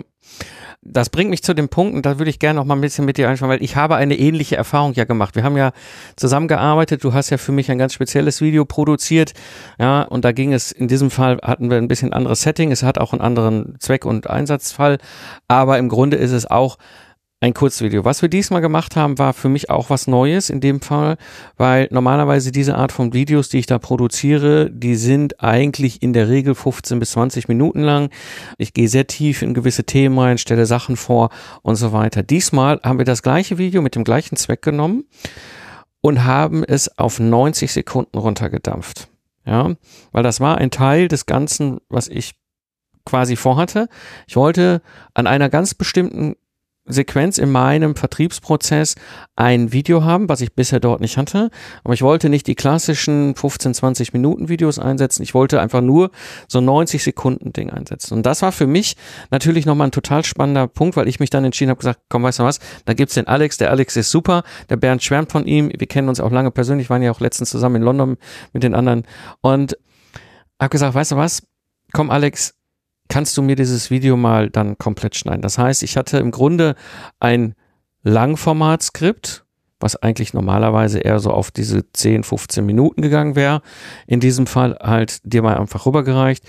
das 0.88 1.10
bringt 1.10 1.30
mich 1.30 1.42
zu 1.42 1.54
dem 1.54 1.68
Punkt, 1.68 1.94
und 1.94 2.06
da 2.06 2.18
würde 2.18 2.30
ich 2.30 2.38
gerne 2.38 2.58
noch 2.58 2.64
mal 2.64 2.74
ein 2.74 2.80
bisschen 2.80 3.04
mit 3.04 3.16
dir 3.16 3.28
anschauen, 3.28 3.48
weil 3.48 3.62
ich 3.62 3.76
habe 3.76 3.96
eine 3.96 4.18
ähnliche 4.18 4.56
Erfahrung 4.56 4.92
ja 4.94 5.04
gemacht. 5.04 5.34
Wir 5.34 5.42
haben 5.42 5.56
ja 5.56 5.72
zusammengearbeitet, 6.16 7.02
du 7.04 7.12
hast 7.12 7.30
ja 7.30 7.38
für 7.38 7.52
mich 7.52 7.70
ein 7.70 7.78
ganz 7.78 7.94
spezielles 7.94 8.40
Video 8.40 8.64
produziert, 8.64 9.32
ja, 9.78 10.02
und 10.02 10.24
da 10.24 10.32
ging 10.32 10.52
es, 10.52 10.72
in 10.72 10.88
diesem 10.88 11.10
Fall 11.10 11.38
hatten 11.42 11.70
wir 11.70 11.78
ein 11.78 11.88
bisschen 11.88 12.12
anderes 12.12 12.42
Setting, 12.42 12.72
es 12.72 12.82
hat 12.82 12.98
auch 12.98 13.12
einen 13.12 13.22
anderen 13.22 13.76
Zweck 13.80 14.04
und 14.04 14.28
Einsatzfall, 14.28 14.98
aber 15.48 15.78
im 15.78 15.88
Grunde 15.88 16.16
ist 16.16 16.32
es 16.32 16.46
auch 16.46 16.76
ein 17.40 17.52
Kurzvideo. 17.52 18.04
Was 18.04 18.22
wir 18.22 18.30
diesmal 18.30 18.62
gemacht 18.62 18.96
haben, 18.96 19.18
war 19.18 19.34
für 19.34 19.50
mich 19.50 19.68
auch 19.68 19.90
was 19.90 20.06
Neues 20.06 20.48
in 20.48 20.60
dem 20.60 20.80
Fall, 20.80 21.18
weil 21.56 21.86
normalerweise 21.90 22.50
diese 22.50 22.76
Art 22.76 22.92
von 22.92 23.12
Videos, 23.12 23.50
die 23.50 23.58
ich 23.58 23.66
da 23.66 23.78
produziere, 23.78 24.70
die 24.70 24.96
sind 24.96 25.42
eigentlich 25.42 26.02
in 26.02 26.14
der 26.14 26.28
Regel 26.30 26.54
15 26.54 26.98
bis 26.98 27.10
20 27.12 27.48
Minuten 27.48 27.80
lang. 27.82 28.10
Ich 28.56 28.72
gehe 28.72 28.88
sehr 28.88 29.06
tief 29.06 29.42
in 29.42 29.52
gewisse 29.52 29.84
Themen 29.84 30.18
rein, 30.18 30.38
stelle 30.38 30.64
Sachen 30.64 30.96
vor 30.96 31.28
und 31.62 31.76
so 31.76 31.92
weiter. 31.92 32.22
Diesmal 32.22 32.80
haben 32.82 32.98
wir 32.98 33.04
das 33.04 33.22
gleiche 33.22 33.58
Video 33.58 33.82
mit 33.82 33.96
dem 33.96 34.04
gleichen 34.04 34.36
Zweck 34.36 34.62
genommen 34.62 35.04
und 36.00 36.24
haben 36.24 36.64
es 36.64 36.98
auf 36.98 37.20
90 37.20 37.70
Sekunden 37.70 38.16
runtergedampft. 38.16 39.08
Ja, 39.44 39.74
weil 40.10 40.22
das 40.22 40.40
war 40.40 40.58
ein 40.58 40.70
Teil 40.70 41.06
des 41.06 41.26
Ganzen, 41.26 41.78
was 41.88 42.08
ich 42.08 42.34
quasi 43.04 43.36
vorhatte. 43.36 43.88
Ich 44.26 44.36
wollte 44.36 44.82
an 45.14 45.26
einer 45.26 45.48
ganz 45.48 45.74
bestimmten 45.74 46.34
Sequenz 46.86 47.38
in 47.38 47.50
meinem 47.50 47.96
Vertriebsprozess 47.96 48.94
ein 49.34 49.72
Video 49.72 50.04
haben, 50.04 50.28
was 50.28 50.40
ich 50.40 50.54
bisher 50.54 50.80
dort 50.80 51.00
nicht 51.00 51.16
hatte. 51.16 51.50
Aber 51.84 51.94
ich 51.94 52.02
wollte 52.02 52.28
nicht 52.28 52.46
die 52.46 52.54
klassischen 52.54 53.34
15, 53.34 53.74
20 53.74 54.12
Minuten 54.12 54.48
Videos 54.48 54.78
einsetzen. 54.78 55.22
Ich 55.22 55.34
wollte 55.34 55.60
einfach 55.60 55.80
nur 55.80 56.10
so 56.48 56.60
90 56.60 57.02
Sekunden 57.02 57.52
Ding 57.52 57.70
einsetzen. 57.70 58.14
Und 58.14 58.26
das 58.26 58.42
war 58.42 58.52
für 58.52 58.66
mich 58.66 58.96
natürlich 59.30 59.66
nochmal 59.66 59.88
ein 59.88 59.92
total 59.92 60.24
spannender 60.24 60.68
Punkt, 60.68 60.96
weil 60.96 61.08
ich 61.08 61.20
mich 61.20 61.30
dann 61.30 61.44
entschieden 61.44 61.70
habe, 61.70 61.78
gesagt, 61.78 62.00
komm, 62.08 62.22
weißt 62.22 62.38
du 62.38 62.44
was, 62.44 62.60
da 62.84 62.94
gibt's 62.94 63.14
den 63.14 63.26
Alex. 63.26 63.56
Der 63.56 63.70
Alex 63.70 63.96
ist 63.96 64.10
super. 64.10 64.42
Der 64.70 64.76
Bernd 64.76 65.02
schwärmt 65.02 65.32
von 65.32 65.46
ihm. 65.46 65.70
Wir 65.76 65.86
kennen 65.86 66.08
uns 66.08 66.20
auch 66.20 66.30
lange 66.30 66.50
persönlich, 66.50 66.90
waren 66.90 67.02
ja 67.02 67.10
auch 67.10 67.20
letztens 67.20 67.50
zusammen 67.50 67.76
in 67.76 67.82
London 67.82 68.16
mit 68.52 68.62
den 68.62 68.74
anderen. 68.74 69.04
Und 69.40 69.76
habe 70.60 70.70
gesagt, 70.70 70.94
weißt 70.94 71.12
du 71.12 71.16
was, 71.16 71.42
komm 71.92 72.10
Alex, 72.10 72.54
kannst 73.08 73.36
du 73.36 73.42
mir 73.42 73.56
dieses 73.56 73.90
Video 73.90 74.16
mal 74.16 74.50
dann 74.50 74.78
komplett 74.78 75.16
schneiden. 75.16 75.42
Das 75.42 75.58
heißt, 75.58 75.82
ich 75.82 75.96
hatte 75.96 76.18
im 76.18 76.30
Grunde 76.30 76.74
ein 77.20 77.54
Langformatskript, 78.02 79.45
was 79.80 79.96
eigentlich 79.96 80.34
normalerweise 80.34 81.00
eher 81.00 81.18
so 81.18 81.30
auf 81.30 81.50
diese 81.50 81.90
10, 81.92 82.22
15 82.22 82.64
Minuten 82.64 83.02
gegangen 83.02 83.36
wäre. 83.36 83.62
In 84.06 84.20
diesem 84.20 84.46
Fall 84.46 84.78
halt 84.80 85.20
dir 85.24 85.42
mal 85.42 85.58
einfach 85.58 85.86
rübergereicht. 85.86 86.44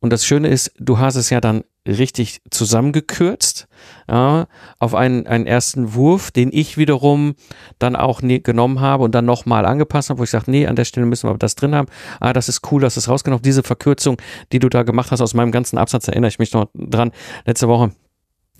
Und 0.00 0.12
das 0.12 0.26
Schöne 0.26 0.48
ist, 0.48 0.72
du 0.78 0.98
hast 0.98 1.14
es 1.14 1.30
ja 1.30 1.40
dann 1.40 1.62
richtig 1.86 2.42
zusammengekürzt 2.50 3.68
ja, 4.08 4.46
auf 4.78 4.94
einen, 4.94 5.26
einen 5.26 5.46
ersten 5.46 5.94
Wurf, 5.94 6.30
den 6.30 6.50
ich 6.52 6.76
wiederum 6.76 7.34
dann 7.78 7.96
auch 7.96 8.22
ne, 8.22 8.40
genommen 8.40 8.80
habe 8.80 9.04
und 9.04 9.14
dann 9.14 9.24
nochmal 9.24 9.64
angepasst 9.64 10.10
habe, 10.10 10.20
wo 10.20 10.24
ich 10.24 10.30
sage, 10.30 10.50
nee, 10.50 10.66
an 10.66 10.76
der 10.76 10.84
Stelle 10.84 11.06
müssen 11.06 11.28
wir 11.28 11.38
das 11.38 11.54
drin 11.54 11.74
haben. 11.74 11.88
Ah, 12.20 12.32
das 12.32 12.48
ist 12.48 12.72
cool, 12.72 12.80
dass 12.80 12.96
es 12.96 13.08
rausgenommen. 13.08 13.42
Diese 13.42 13.62
Verkürzung, 13.62 14.16
die 14.52 14.58
du 14.58 14.68
da 14.68 14.82
gemacht 14.82 15.10
hast 15.10 15.20
aus 15.20 15.34
meinem 15.34 15.52
ganzen 15.52 15.78
Absatz, 15.78 16.08
erinnere 16.08 16.28
ich 16.28 16.38
mich 16.38 16.52
noch 16.52 16.66
dran, 16.74 17.12
letzte 17.46 17.68
Woche. 17.68 17.92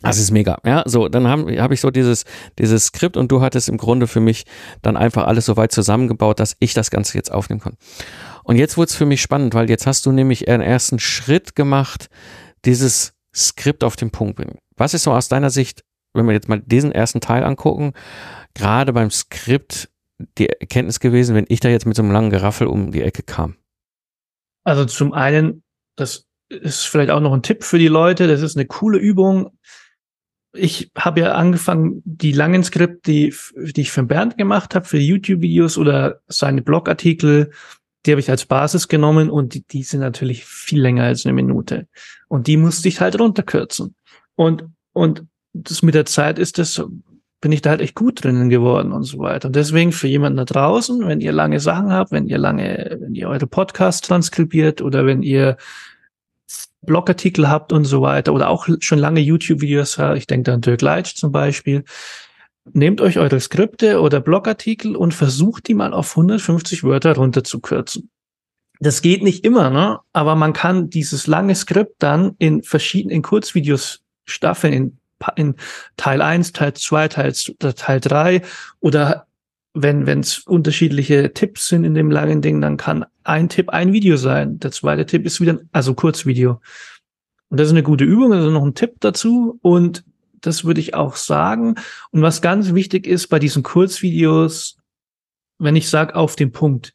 Das 0.02 0.18
ist 0.18 0.30
mega. 0.30 0.58
Ja, 0.64 0.82
so, 0.86 1.08
dann 1.08 1.28
habe 1.28 1.62
hab 1.62 1.70
ich 1.70 1.80
so 1.80 1.90
dieses, 1.90 2.24
dieses 2.58 2.86
Skript 2.86 3.16
und 3.16 3.30
du 3.30 3.40
hattest 3.40 3.68
im 3.68 3.78
Grunde 3.78 4.06
für 4.06 4.20
mich 4.20 4.44
dann 4.82 4.96
einfach 4.96 5.26
alles 5.26 5.46
so 5.46 5.56
weit 5.56 5.72
zusammengebaut, 5.72 6.40
dass 6.40 6.56
ich 6.58 6.74
das 6.74 6.90
Ganze 6.90 7.16
jetzt 7.16 7.30
aufnehmen 7.30 7.60
kann. 7.60 7.76
Und 8.44 8.56
jetzt 8.56 8.76
wurde 8.76 8.88
es 8.88 8.94
für 8.94 9.06
mich 9.06 9.22
spannend, 9.22 9.54
weil 9.54 9.70
jetzt 9.70 9.86
hast 9.86 10.04
du 10.06 10.12
nämlich 10.12 10.48
einen 10.48 10.62
ersten 10.62 10.98
Schritt 10.98 11.54
gemacht, 11.54 12.08
dieses 12.64 13.14
Skript 13.34 13.84
auf 13.84 13.96
den 13.96 14.10
Punkt 14.10 14.36
bringen. 14.36 14.58
Was 14.76 14.94
ist 14.94 15.04
so 15.04 15.12
aus 15.12 15.28
deiner 15.28 15.50
Sicht, 15.50 15.84
wenn 16.14 16.26
wir 16.26 16.32
jetzt 16.32 16.48
mal 16.48 16.60
diesen 16.60 16.92
ersten 16.92 17.20
Teil 17.20 17.44
angucken, 17.44 17.92
gerade 18.54 18.92
beim 18.92 19.10
Skript 19.10 19.88
die 20.38 20.48
Erkenntnis 20.48 21.00
gewesen, 21.00 21.34
wenn 21.34 21.46
ich 21.48 21.60
da 21.60 21.68
jetzt 21.68 21.86
mit 21.86 21.96
so 21.96 22.02
einem 22.02 22.12
langen 22.12 22.30
Geraffel 22.30 22.66
um 22.66 22.92
die 22.92 23.02
Ecke 23.02 23.22
kam? 23.22 23.56
Also 24.64 24.84
zum 24.84 25.12
einen, 25.12 25.62
das 25.96 26.26
ist 26.48 26.84
vielleicht 26.84 27.10
auch 27.10 27.20
noch 27.20 27.32
ein 27.32 27.42
Tipp 27.42 27.64
für 27.64 27.78
die 27.78 27.88
Leute, 27.88 28.28
das 28.28 28.42
ist 28.42 28.56
eine 28.56 28.66
coole 28.66 28.98
Übung. 28.98 29.58
Ich 30.54 30.90
habe 30.96 31.20
ja 31.20 31.32
angefangen, 31.32 32.02
die 32.04 32.32
langen 32.32 32.62
Skripte, 32.62 33.10
die, 33.10 33.34
die 33.56 33.80
ich 33.80 33.90
für 33.90 34.02
Bernd 34.02 34.36
gemacht 34.36 34.74
habe, 34.74 34.84
für 34.84 34.98
YouTube-Videos 34.98 35.78
oder 35.78 36.20
seine 36.28 36.62
Blogartikel, 36.62 37.50
die 38.04 38.10
habe 38.10 38.20
ich 38.20 38.30
als 38.30 38.46
Basis 38.46 38.88
genommen 38.88 39.30
und 39.30 39.54
die, 39.54 39.64
die 39.66 39.82
sind 39.82 40.00
natürlich 40.00 40.44
viel 40.44 40.80
länger 40.80 41.04
als 41.04 41.24
eine 41.24 41.32
Minute. 41.32 41.86
Und 42.28 42.46
die 42.46 42.56
musste 42.56 42.88
ich 42.88 43.00
halt 43.00 43.18
runterkürzen. 43.18 43.94
Und, 44.34 44.64
und 44.92 45.24
das 45.52 45.82
mit 45.82 45.94
der 45.94 46.06
Zeit 46.06 46.38
ist 46.38 46.58
das, 46.58 46.82
bin 47.40 47.52
ich 47.52 47.62
da 47.62 47.70
halt 47.70 47.80
echt 47.80 47.94
gut 47.94 48.24
drinnen 48.24 48.48
geworden 48.48 48.92
und 48.92 49.04
so 49.04 49.18
weiter. 49.18 49.48
Und 49.48 49.56
deswegen 49.56 49.92
für 49.92 50.08
jemanden 50.08 50.38
da 50.38 50.44
draußen, 50.44 51.06
wenn 51.06 51.20
ihr 51.20 51.32
lange 51.32 51.60
Sachen 51.60 51.92
habt, 51.92 52.12
wenn 52.12 52.26
ihr 52.26 52.38
lange, 52.38 52.98
wenn 53.00 53.14
ihr 53.14 53.28
eure 53.28 53.46
Podcasts 53.46 54.06
transkribiert 54.06 54.82
oder 54.82 55.06
wenn 55.06 55.22
ihr 55.22 55.56
Blogartikel 56.82 57.48
habt 57.48 57.72
und 57.72 57.84
so 57.84 58.02
weiter 58.02 58.32
oder 58.32 58.48
auch 58.48 58.66
schon 58.80 58.98
lange 58.98 59.20
YouTube-Videos 59.20 59.98
ich 60.16 60.26
denke 60.26 60.52
an 60.52 60.60
Dirk 60.60 60.82
Leitsch 60.82 61.14
zum 61.14 61.32
Beispiel, 61.32 61.84
nehmt 62.72 63.00
euch 63.00 63.18
eure 63.18 63.40
Skripte 63.40 64.00
oder 64.00 64.20
Blogartikel 64.20 64.96
und 64.96 65.14
versucht 65.14 65.68
die 65.68 65.74
mal 65.74 65.92
auf 65.92 66.10
150 66.10 66.84
Wörter 66.84 67.14
runterzukürzen. 67.14 68.10
Das 68.80 69.00
geht 69.00 69.22
nicht 69.22 69.44
immer, 69.44 69.70
ne? 69.70 70.00
aber 70.12 70.34
man 70.34 70.52
kann 70.52 70.90
dieses 70.90 71.26
lange 71.26 71.54
Skript 71.54 71.94
dann 72.00 72.34
in 72.38 72.62
verschiedenen 72.62 73.22
Kurzvideos 73.22 74.02
staffeln, 74.24 74.72
in, 74.72 74.98
in 75.36 75.54
Teil 75.96 76.20
1, 76.20 76.52
Teil 76.52 76.74
2, 76.74 77.08
Teil, 77.08 77.32
Teil 77.32 78.00
3 78.00 78.42
oder 78.80 79.26
wenn 79.74 80.06
es 80.20 80.38
unterschiedliche 80.40 81.32
Tipps 81.32 81.68
sind 81.68 81.84
in 81.84 81.94
dem 81.94 82.10
langen 82.10 82.42
Ding, 82.42 82.60
dann 82.60 82.76
kann 82.76 83.06
ein 83.24 83.48
Tipp 83.48 83.70
ein 83.70 83.92
Video 83.92 84.16
sein. 84.16 84.58
Der 84.58 84.70
zweite 84.70 85.06
Tipp 85.06 85.24
ist 85.24 85.40
wieder, 85.40 85.60
also 85.72 85.94
Kurzvideo. 85.94 86.60
Und 87.48 87.60
das 87.60 87.68
ist 87.68 87.72
eine 87.72 87.82
gute 87.82 88.04
Übung, 88.04 88.32
also 88.32 88.50
noch 88.50 88.64
ein 88.64 88.74
Tipp 88.74 88.96
dazu. 89.00 89.58
Und 89.62 90.04
das 90.40 90.64
würde 90.64 90.80
ich 90.80 90.94
auch 90.94 91.16
sagen. 91.16 91.76
Und 92.10 92.22
was 92.22 92.42
ganz 92.42 92.74
wichtig 92.74 93.06
ist 93.06 93.28
bei 93.28 93.38
diesen 93.38 93.62
Kurzvideos, 93.62 94.76
wenn 95.58 95.76
ich 95.76 95.88
sage 95.88 96.16
auf 96.16 96.36
den 96.36 96.52
Punkt, 96.52 96.92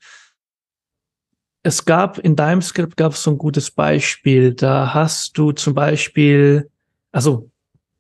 es 1.64 1.86
gab 1.86 2.18
in 2.20 2.36
deinem 2.36 2.62
Skript 2.62 2.96
gab 2.96 3.14
es 3.14 3.24
so 3.24 3.32
ein 3.32 3.38
gutes 3.38 3.72
Beispiel. 3.72 4.54
Da 4.54 4.94
hast 4.94 5.38
du 5.38 5.52
zum 5.52 5.74
Beispiel, 5.74 6.70
also 7.12 7.50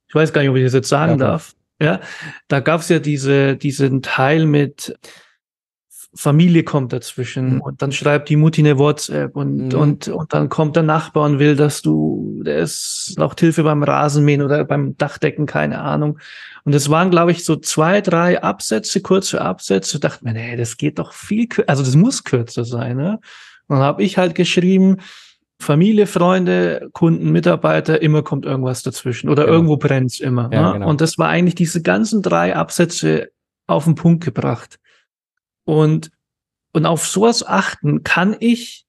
ich 0.07 0.15
weiß 0.15 0.31
gar 0.31 0.41
nicht, 0.41 0.49
ob 0.49 0.55
ich 0.55 0.63
das 0.63 0.73
jetzt 0.73 0.89
sagen 0.89 1.13
ja, 1.13 1.17
darf. 1.17 1.56
Ja, 1.79 1.99
da 2.47 2.59
gab 2.59 2.81
es 2.81 2.89
ja 2.89 2.99
diese 2.99 3.55
diesen 3.55 4.01
Teil 4.01 4.45
mit 4.45 4.97
Familie 6.17 6.63
kommt 6.63 6.93
dazwischen 6.93 7.55
mhm. 7.55 7.61
und 7.61 7.81
dann 7.81 7.91
schreibt 7.91 8.29
die 8.29 8.35
Mutti 8.37 8.61
eine 8.61 8.79
WhatsApp 8.79 9.35
und, 9.35 9.67
mhm. 9.67 9.79
und, 9.79 10.07
und 10.07 10.33
dann 10.33 10.49
kommt 10.49 10.75
der 10.75 10.83
Nachbar 10.83 11.25
und 11.25 11.37
will, 11.39 11.55
dass 11.55 11.81
du, 11.81 12.41
der 12.43 12.57
ist 12.59 13.15
noch 13.17 13.35
Hilfe 13.37 13.63
beim 13.63 13.83
Rasenmähen 13.83 14.41
oder 14.41 14.65
beim 14.65 14.97
Dachdecken, 14.97 15.45
keine 15.45 15.79
Ahnung. 15.79 16.19
Und 16.63 16.73
es 16.73 16.89
waren, 16.89 17.11
glaube 17.11 17.31
ich, 17.31 17.45
so 17.45 17.55
zwei, 17.55 18.01
drei 18.01 18.41
Absätze, 18.41 19.01
kurze 19.01 19.41
Absätze. 19.41 19.99
Da 19.99 20.09
dachte 20.09 20.25
mir, 20.25 20.33
nee, 20.33 20.55
das 20.55 20.77
geht 20.77 20.97
doch 20.97 21.13
viel 21.13 21.47
kürzer, 21.47 21.69
also 21.69 21.83
das 21.83 21.95
muss 21.95 22.23
kürzer 22.23 22.65
sein. 22.65 22.97
Ne? 22.97 23.19
Und 23.67 23.77
dann 23.77 23.85
habe 23.85 24.03
ich 24.03 24.17
halt 24.17 24.33
geschrieben, 24.33 24.97
Familie, 25.59 26.05
Freunde, 26.05 26.89
Kunden, 26.93 27.31
Mitarbeiter, 27.31 28.01
immer 28.01 28.21
kommt 28.21 28.45
irgendwas 28.45 28.83
dazwischen 28.83 29.29
oder 29.29 29.43
genau. 29.43 29.55
irgendwo 29.55 29.77
brennt's 29.77 30.19
immer. 30.19 30.49
Ja, 30.53 30.67
ne? 30.67 30.73
genau. 30.73 30.89
Und 30.89 31.01
das 31.01 31.17
war 31.17 31.29
eigentlich 31.29 31.55
diese 31.55 31.81
ganzen 31.81 32.21
drei 32.21 32.55
Absätze 32.55 33.31
auf 33.65 33.85
den 33.85 33.95
Punkt 33.95 34.23
gebracht. 34.23 34.79
Und, 35.65 36.11
und 36.73 36.85
auf 36.85 37.07
sowas 37.07 37.45
achten 37.45 38.03
kann 38.03 38.35
ich, 38.39 38.85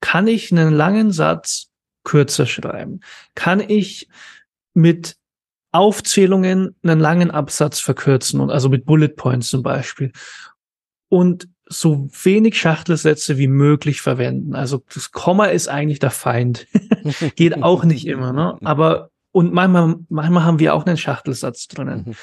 kann 0.00 0.28
ich 0.28 0.52
einen 0.52 0.72
langen 0.74 1.12
Satz 1.12 1.70
kürzer 2.04 2.46
schreiben? 2.46 3.00
Kann 3.34 3.60
ich 3.60 4.08
mit 4.74 5.16
Aufzählungen 5.72 6.76
einen 6.84 7.00
langen 7.00 7.30
Absatz 7.30 7.80
verkürzen 7.80 8.40
und 8.40 8.50
also 8.50 8.68
mit 8.68 8.84
Bullet 8.84 9.08
Points 9.08 9.48
zum 9.48 9.62
Beispiel? 9.62 10.12
Und 11.08 11.48
so 11.66 12.08
wenig 12.22 12.58
Schachtelsätze 12.58 13.38
wie 13.38 13.48
möglich 13.48 14.00
verwenden. 14.00 14.54
Also 14.54 14.82
das 14.92 15.12
Komma 15.12 15.46
ist 15.46 15.68
eigentlich 15.68 15.98
der 15.98 16.10
Feind. 16.10 16.66
Geht 17.36 17.62
auch 17.62 17.84
nicht 17.84 18.06
immer, 18.06 18.32
ne? 18.32 18.58
Aber 18.64 19.10
und 19.32 19.52
manchmal, 19.52 19.96
manchmal 20.08 20.44
haben 20.44 20.60
wir 20.60 20.74
auch 20.74 20.86
einen 20.86 20.96
Schachtelsatz 20.96 21.66
drinnen. 21.66 22.04
Mhm. 22.06 22.14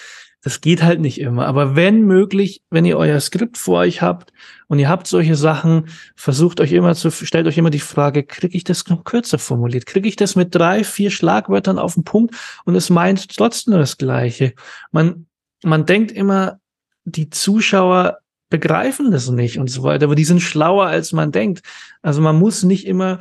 Das 0.44 0.60
geht 0.60 0.82
halt 0.82 1.00
nicht 1.02 1.20
immer. 1.20 1.46
Aber 1.46 1.76
wenn 1.76 2.06
möglich, 2.06 2.64
wenn 2.72 2.86
ihr 2.86 2.98
euer 2.98 3.20
Skript 3.20 3.58
vor 3.60 3.80
euch 3.80 4.02
habt 4.02 4.34
und 4.68 4.80
ihr 4.80 4.90
habt 4.90 5.06
solche 5.06 5.36
Sachen, 5.36 5.90
versucht 6.16 6.60
euch 6.60 6.72
immer 6.72 6.96
zu, 6.96 7.12
stellt 7.12 7.46
euch 7.46 7.60
immer 7.60 7.70
die 7.70 7.80
Frage, 7.80 8.24
kriege 8.24 8.58
ich 8.58 8.64
das 8.64 8.88
noch 8.88 9.04
kürzer 9.04 9.38
formuliert? 9.38 9.86
Kriege 9.86 10.08
ich 10.08 10.16
das 10.16 10.36
mit 10.36 10.56
drei, 10.56 10.84
vier 10.84 11.12
Schlagwörtern 11.12 11.78
auf 11.78 11.94
den 11.94 12.06
Punkt 12.06 12.34
und 12.66 12.76
es 12.76 12.90
meint 12.90 13.36
trotzdem 13.36 13.74
das 13.74 13.98
Gleiche? 13.98 14.54
Man, 14.92 15.28
man 15.64 15.86
denkt 15.86 16.12
immer, 16.12 16.60
die 17.04 17.30
Zuschauer 17.30 18.20
begreifen 18.52 19.10
das 19.10 19.28
nicht 19.30 19.58
und 19.58 19.72
so 19.72 19.82
weiter, 19.82 20.06
aber 20.06 20.16
die 20.16 20.26
sind 20.26 20.42
schlauer, 20.42 20.86
als 20.86 21.12
man 21.12 21.32
denkt. 21.32 21.64
Also 22.04 22.22
man 22.22 22.38
muss 22.38 22.62
nicht 22.62 22.86
immer 22.86 23.20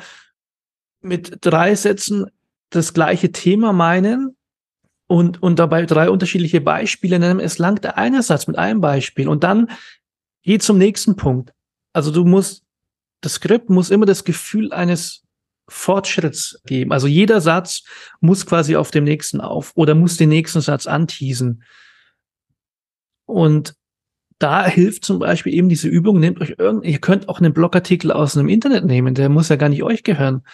mit 1.00 1.38
drei 1.40 1.74
Sätzen 1.74 2.26
das 2.68 2.92
gleiche 2.92 3.32
Thema 3.32 3.72
meinen, 3.72 4.36
und, 5.10 5.42
und 5.42 5.58
dabei 5.58 5.86
drei 5.86 6.08
unterschiedliche 6.08 6.60
Beispiele 6.60 7.18
nennen. 7.18 7.40
Es 7.40 7.58
langt 7.58 7.82
der 7.82 7.98
eine 7.98 8.22
Satz 8.22 8.46
mit 8.46 8.56
einem 8.56 8.80
Beispiel 8.80 9.26
und 9.26 9.42
dann 9.42 9.68
geht 10.42 10.62
zum 10.62 10.78
nächsten 10.78 11.16
Punkt. 11.16 11.52
Also 11.92 12.12
du 12.12 12.24
musst, 12.24 12.62
das 13.20 13.34
Skript 13.34 13.70
muss 13.70 13.90
immer 13.90 14.06
das 14.06 14.22
Gefühl 14.22 14.72
eines 14.72 15.24
Fortschritts 15.68 16.62
geben. 16.64 16.92
Also 16.92 17.08
jeder 17.08 17.40
Satz 17.40 17.82
muss 18.20 18.46
quasi 18.46 18.76
auf 18.76 18.92
dem 18.92 19.02
nächsten 19.02 19.40
auf 19.40 19.72
oder 19.74 19.96
muss 19.96 20.16
den 20.16 20.28
nächsten 20.28 20.60
Satz 20.60 20.86
anteasen. 20.86 21.64
Und 23.26 23.74
da 24.40 24.66
hilft 24.66 25.04
zum 25.04 25.18
Beispiel 25.18 25.52
eben 25.54 25.68
diese 25.68 25.86
Übung, 25.86 26.18
nehmt 26.18 26.40
euch 26.40 26.54
irgend, 26.58 26.84
ihr 26.86 26.98
könnt 26.98 27.28
auch 27.28 27.38
einen 27.38 27.52
Blogartikel 27.52 28.10
aus 28.10 28.36
einem 28.36 28.48
Internet 28.48 28.86
nehmen, 28.86 29.14
der 29.14 29.28
muss 29.28 29.50
ja 29.50 29.56
gar 29.56 29.68
nicht 29.68 29.82
euch 29.82 30.02
gehören. 30.02 30.44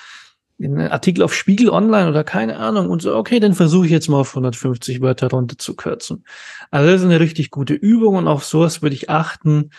Ein 0.58 0.80
Artikel 0.80 1.22
auf 1.22 1.32
Spiegel 1.32 1.70
Online 1.70 2.08
oder 2.08 2.24
keine 2.24 2.56
Ahnung 2.56 2.90
und 2.90 3.00
so, 3.00 3.14
okay, 3.14 3.38
dann 3.38 3.54
versuche 3.54 3.86
ich 3.86 3.92
jetzt 3.92 4.08
mal 4.08 4.18
auf 4.18 4.30
150 4.30 5.00
Wörter 5.02 5.30
runter 5.30 5.56
zu 5.56 5.76
kürzen. 5.76 6.24
Also 6.72 6.90
das 6.90 7.00
ist 7.02 7.06
eine 7.06 7.20
richtig 7.20 7.50
gute 7.50 7.74
Übung 7.74 8.16
und 8.16 8.26
auf 8.26 8.44
sowas 8.44 8.82
würde 8.82 8.96
ich 8.96 9.08
achten. 9.08 9.70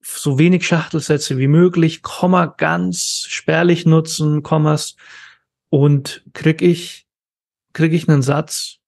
So 0.00 0.40
wenig 0.40 0.66
Schachtelsätze 0.66 1.38
wie 1.38 1.46
möglich, 1.46 2.02
Komma 2.02 2.46
ganz 2.46 3.24
spärlich 3.28 3.86
nutzen, 3.86 4.42
Kommas 4.42 4.96
und 5.68 6.24
krieg 6.32 6.60
ich, 6.60 7.06
krieg 7.72 7.92
ich 7.92 8.08
einen 8.08 8.22
Satz 8.22 8.81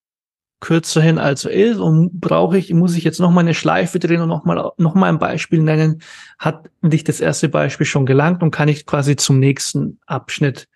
kürzer 0.60 1.02
hin 1.02 1.18
als 1.18 1.44
er 1.44 1.52
ist 1.52 1.78
und 1.78 2.20
brauche 2.20 2.56
ich, 2.56 2.72
muss 2.72 2.96
ich 2.96 3.04
jetzt 3.04 3.20
noch 3.20 3.30
mal 3.30 3.40
eine 3.40 3.54
Schleife 3.54 3.98
drehen 3.98 4.22
und 4.22 4.28
noch 4.28 4.44
mal, 4.44 4.72
noch 4.78 4.94
mal 4.94 5.08
ein 5.08 5.18
Beispiel 5.18 5.60
nennen, 5.60 6.02
hat 6.38 6.70
dich 6.82 7.04
das 7.04 7.20
erste 7.20 7.48
Beispiel 7.48 7.86
schon 7.86 8.06
gelangt 8.06 8.42
und 8.42 8.50
kann 8.50 8.68
ich 8.68 8.86
quasi 8.86 9.16
zum 9.16 9.38
nächsten 9.38 9.98
Abschnitt 10.06 10.68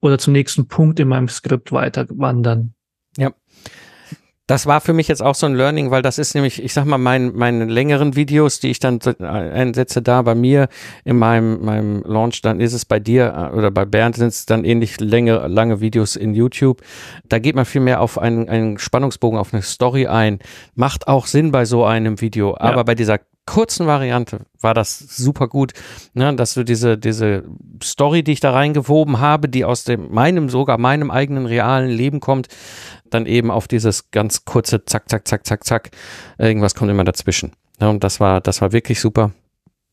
oder 0.00 0.18
zum 0.18 0.32
nächsten 0.32 0.68
Punkt 0.68 1.00
in 1.00 1.08
meinem 1.08 1.28
Skript 1.28 1.72
weiter 1.72 2.06
wandern. 2.10 2.74
Ja, 3.16 3.32
das 4.48 4.64
war 4.64 4.80
für 4.80 4.94
mich 4.94 5.08
jetzt 5.08 5.22
auch 5.22 5.34
so 5.34 5.44
ein 5.44 5.54
Learning, 5.54 5.90
weil 5.90 6.00
das 6.00 6.16
ist 6.16 6.34
nämlich, 6.34 6.62
ich 6.62 6.72
sag 6.72 6.86
mal, 6.86 6.96
mein, 6.96 7.36
meine 7.36 7.66
längeren 7.66 8.16
Videos, 8.16 8.60
die 8.60 8.70
ich 8.70 8.78
dann 8.78 8.98
einsetze 9.20 10.00
da 10.00 10.22
bei 10.22 10.34
mir 10.34 10.68
in 11.04 11.18
meinem, 11.18 11.62
meinem 11.62 12.02
Launch, 12.06 12.40
dann 12.40 12.58
ist 12.58 12.72
es 12.72 12.86
bei 12.86 12.98
dir 12.98 13.50
äh, 13.52 13.54
oder 13.54 13.70
bei 13.70 13.84
Bernd 13.84 14.16
sind 14.16 14.28
es 14.28 14.46
dann 14.46 14.64
ähnlich 14.64 15.00
lange, 15.00 15.46
lange 15.48 15.82
Videos 15.82 16.16
in 16.16 16.34
YouTube. 16.34 16.80
Da 17.28 17.38
geht 17.38 17.56
man 17.56 17.66
viel 17.66 17.82
mehr 17.82 18.00
auf 18.00 18.16
einen, 18.16 18.48
einen 18.48 18.78
Spannungsbogen, 18.78 19.38
auf 19.38 19.52
eine 19.52 19.62
Story 19.62 20.06
ein. 20.06 20.38
Macht 20.74 21.08
auch 21.08 21.26
Sinn 21.26 21.52
bei 21.52 21.66
so 21.66 21.84
einem 21.84 22.22
Video. 22.22 22.56
Aber 22.58 22.78
ja. 22.78 22.82
bei 22.84 22.94
dieser 22.94 23.18
kurzen 23.48 23.86
Variante 23.86 24.40
war 24.60 24.74
das 24.74 24.98
super 24.98 25.48
gut, 25.48 25.72
ne, 26.12 26.34
dass 26.34 26.52
du 26.52 26.64
diese, 26.64 26.98
diese 26.98 27.44
Story, 27.82 28.22
die 28.22 28.32
ich 28.32 28.40
da 28.40 28.52
reingewoben 28.52 29.20
habe, 29.20 29.48
die 29.48 29.64
aus 29.64 29.84
dem, 29.84 30.12
meinem, 30.12 30.50
sogar 30.50 30.76
meinem 30.76 31.10
eigenen 31.10 31.46
realen 31.46 31.88
Leben 31.88 32.20
kommt, 32.20 32.48
dann 33.10 33.26
eben 33.26 33.50
auf 33.50 33.68
dieses 33.68 34.10
ganz 34.10 34.44
kurze 34.44 34.84
Zack, 34.84 35.08
Zack, 35.08 35.26
Zack, 35.26 35.46
Zack, 35.46 35.64
Zack, 35.64 35.90
irgendwas 36.38 36.74
kommt 36.74 36.90
immer 36.90 37.04
dazwischen. 37.04 37.52
Ja, 37.80 37.88
und 37.88 38.02
das 38.04 38.20
war, 38.20 38.40
das 38.40 38.60
war 38.60 38.72
wirklich 38.72 39.00
super. 39.00 39.32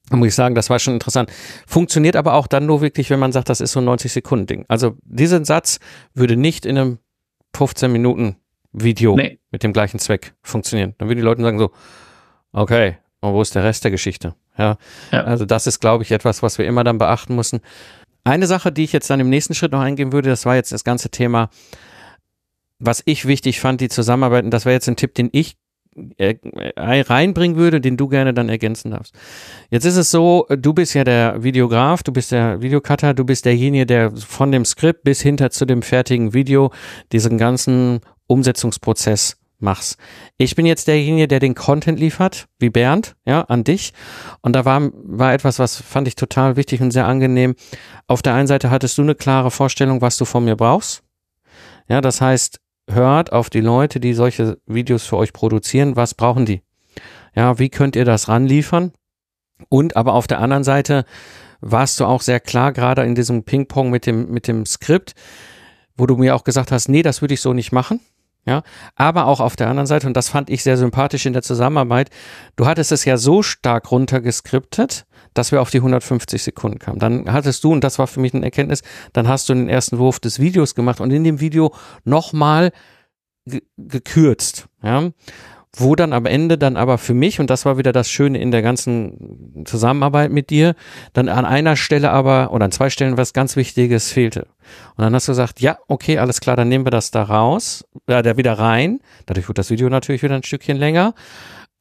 Da 0.09 0.17
muss 0.17 0.29
ich 0.29 0.35
sagen, 0.35 0.55
das 0.55 0.69
war 0.69 0.79
schon 0.79 0.93
interessant. 0.93 1.31
Funktioniert 1.65 2.15
aber 2.15 2.33
auch 2.33 2.47
dann 2.47 2.65
nur 2.65 2.81
wirklich, 2.81 3.09
wenn 3.09 3.19
man 3.19 3.31
sagt, 3.31 3.49
das 3.49 3.61
ist 3.61 3.71
so 3.71 3.79
ein 3.79 3.85
90 3.85 4.11
Sekunden 4.11 4.45
Ding. 4.45 4.65
Also 4.67 4.95
diesen 5.03 5.45
Satz 5.45 5.79
würde 6.13 6.35
nicht 6.35 6.65
in 6.65 6.77
einem 6.77 6.99
15 7.55 7.91
Minuten 7.91 8.35
Video 8.71 9.15
nee. 9.15 9.39
mit 9.51 9.63
dem 9.63 9.73
gleichen 9.73 9.99
Zweck 9.99 10.33
funktionieren. 10.43 10.93
Dann 10.97 11.07
würden 11.07 11.17
die 11.17 11.23
Leute 11.23 11.41
sagen 11.41 11.57
so, 11.57 11.71
okay, 12.51 12.97
und 13.21 13.33
wo 13.33 13.41
ist 13.41 13.55
der 13.55 13.63
Rest 13.63 13.83
der 13.83 13.91
Geschichte? 13.91 14.35
Ja, 14.57 14.77
ja. 15.11 15.23
also 15.23 15.45
das 15.45 15.67
ist, 15.67 15.79
glaube 15.79 16.03
ich, 16.03 16.11
etwas, 16.11 16.43
was 16.43 16.57
wir 16.57 16.65
immer 16.65 16.83
dann 16.83 16.97
beachten 16.97 17.35
müssen. 17.35 17.61
Eine 18.23 18.47
Sache, 18.47 18.71
die 18.71 18.83
ich 18.83 18.93
jetzt 18.93 19.09
dann 19.09 19.19
im 19.19 19.29
nächsten 19.29 19.53
Schritt 19.53 19.71
noch 19.71 19.81
eingehen 19.81 20.11
würde, 20.11 20.29
das 20.29 20.45
war 20.45 20.55
jetzt 20.55 20.71
das 20.71 20.83
ganze 20.83 21.09
Thema, 21.09 21.49
was 22.79 23.01
ich 23.05 23.25
wichtig 23.25 23.59
fand, 23.59 23.81
die 23.81 23.89
Zusammenarbeit, 23.89 24.45
und 24.45 24.51
das 24.51 24.65
wäre 24.65 24.73
jetzt 24.73 24.87
ein 24.87 24.95
Tipp, 24.95 25.13
den 25.15 25.29
ich 25.31 25.57
äh, 26.17 26.35
reinbringen 26.75 27.55
würde, 27.55 27.79
den 27.79 27.95
du 27.95 28.09
gerne 28.09 28.33
dann 28.33 28.49
ergänzen 28.49 28.91
darfst. 28.91 29.15
Jetzt 29.69 29.85
ist 29.85 29.95
es 29.95 30.11
so, 30.11 30.45
du 30.49 30.73
bist 30.73 30.93
ja 30.93 31.05
der 31.05 31.41
Videograf, 31.43 32.03
du 32.03 32.11
bist 32.11 32.33
der 32.33 32.61
Videocutter, 32.61 33.13
du 33.13 33.23
bist 33.23 33.45
derjenige, 33.45 33.85
der 33.85 34.11
von 34.11 34.51
dem 34.51 34.65
Skript 34.65 35.03
bis 35.03 35.21
hinter 35.21 35.51
zu 35.51 35.65
dem 35.65 35.81
fertigen 35.81 36.33
Video 36.33 36.71
diesen 37.13 37.37
ganzen 37.37 38.01
Umsetzungsprozess 38.27 39.37
mach's. 39.59 39.97
Ich 40.37 40.55
bin 40.55 40.65
jetzt 40.65 40.87
derjenige, 40.87 41.27
der 41.27 41.39
den 41.39 41.55
Content 41.55 41.99
liefert, 41.99 42.47
wie 42.59 42.69
Bernd, 42.69 43.15
ja, 43.25 43.41
an 43.41 43.63
dich. 43.63 43.93
Und 44.41 44.53
da 44.53 44.65
war, 44.65 44.89
war 44.93 45.33
etwas, 45.33 45.59
was 45.59 45.77
fand 45.77 46.07
ich 46.07 46.15
total 46.15 46.57
wichtig 46.57 46.81
und 46.81 46.91
sehr 46.91 47.07
angenehm. 47.07 47.55
Auf 48.07 48.21
der 48.21 48.33
einen 48.33 48.47
Seite 48.47 48.69
hattest 48.69 48.97
du 48.97 49.01
eine 49.01 49.15
klare 49.15 49.51
Vorstellung, 49.51 50.01
was 50.01 50.17
du 50.17 50.25
von 50.25 50.43
mir 50.43 50.55
brauchst. 50.55 51.03
Ja, 51.87 52.01
das 52.01 52.19
heißt, 52.19 52.59
hört 52.89 53.31
auf 53.31 53.49
die 53.49 53.61
Leute, 53.61 53.99
die 53.99 54.13
solche 54.13 54.57
Videos 54.65 55.05
für 55.05 55.17
euch 55.17 55.33
produzieren. 55.33 55.95
Was 55.95 56.13
brauchen 56.13 56.45
die? 56.45 56.61
Ja, 57.35 57.59
wie 57.59 57.69
könnt 57.69 57.95
ihr 57.95 58.05
das 58.05 58.27
ranliefern? 58.27 58.91
Und 59.69 59.95
aber 59.95 60.13
auf 60.13 60.27
der 60.27 60.39
anderen 60.39 60.63
Seite 60.63 61.05
warst 61.61 61.99
du 61.99 62.05
auch 62.05 62.21
sehr 62.21 62.39
klar, 62.39 62.73
gerade 62.73 63.03
in 63.03 63.15
diesem 63.15 63.43
Ping-Pong 63.43 63.89
mit 63.89 64.05
dem, 64.05 64.29
mit 64.29 64.47
dem 64.47 64.65
Skript, 64.65 65.15
wo 65.97 66.05
du 66.05 66.17
mir 66.17 66.35
auch 66.35 66.43
gesagt 66.43 66.71
hast, 66.71 66.89
nee, 66.89 67.01
das 67.01 67.21
würde 67.21 67.33
ich 67.33 67.41
so 67.41 67.53
nicht 67.53 67.71
machen. 67.71 67.99
Ja, 68.47 68.61
aber 68.95 69.25
auch 69.25 69.39
auf 69.39 69.55
der 69.55 69.69
anderen 69.69 69.87
Seite, 69.87 70.05
und 70.05 70.15
das 70.15 70.29
fand 70.29 70.51
ich 70.51 70.61
sehr 70.61 70.77
sympathisch 70.77 71.25
in 71.25 71.33
der 71.33 71.41
Zusammenarbeit, 71.41 72.11
du 72.55 72.67
hattest 72.67 72.91
es 72.91 73.03
ja 73.03 73.17
so 73.17 73.41
stark 73.41 73.89
runtergeskriptet, 73.89 75.07
dass 75.35 75.51
wir 75.51 75.61
auf 75.61 75.69
die 75.69 75.77
150 75.77 76.41
Sekunden 76.41 76.79
kamen. 76.79 76.97
Dann 76.97 77.31
hattest 77.31 77.63
du, 77.63 77.71
und 77.71 77.83
das 77.83 77.99
war 77.99 78.07
für 78.07 78.19
mich 78.19 78.33
eine 78.33 78.43
Erkenntnis, 78.43 78.81
dann 79.13 79.27
hast 79.27 79.47
du 79.47 79.53
den 79.53 79.69
ersten 79.69 79.99
Wurf 79.99 80.19
des 80.19 80.39
Videos 80.39 80.73
gemacht 80.73 80.99
und 80.99 81.11
in 81.11 81.23
dem 81.23 81.39
Video 81.39 81.73
nochmal 82.03 82.71
gekürzt. 83.77 84.67
Ja 84.81 85.11
wo 85.77 85.95
dann 85.95 86.13
am 86.13 86.25
Ende 86.25 86.57
dann 86.57 86.77
aber 86.77 86.97
für 86.97 87.13
mich, 87.13 87.39
und 87.39 87.49
das 87.49 87.65
war 87.65 87.77
wieder 87.77 87.91
das 87.91 88.09
Schöne 88.09 88.39
in 88.39 88.51
der 88.51 88.61
ganzen 88.61 89.63
Zusammenarbeit 89.65 90.31
mit 90.31 90.49
dir, 90.49 90.75
dann 91.13 91.29
an 91.29 91.45
einer 91.45 91.75
Stelle 91.75 92.11
aber 92.11 92.51
oder 92.51 92.65
an 92.65 92.71
zwei 92.71 92.89
Stellen 92.89 93.17
was 93.17 93.33
ganz 93.33 93.55
Wichtiges 93.55 94.11
fehlte. 94.11 94.47
Und 94.95 95.03
dann 95.03 95.13
hast 95.13 95.27
du 95.27 95.31
gesagt, 95.31 95.61
ja, 95.61 95.77
okay, 95.87 96.17
alles 96.17 96.41
klar, 96.41 96.55
dann 96.55 96.69
nehmen 96.69 96.85
wir 96.85 96.91
das 96.91 97.11
da 97.11 97.23
raus, 97.23 97.85
äh, 98.07 98.23
da 98.23 98.37
wieder 98.37 98.53
rein. 98.53 98.99
Dadurch 99.25 99.47
wird 99.47 99.57
das 99.57 99.69
Video 99.69 99.89
natürlich 99.89 100.23
wieder 100.23 100.35
ein 100.35 100.43
Stückchen 100.43 100.77
länger. 100.77 101.13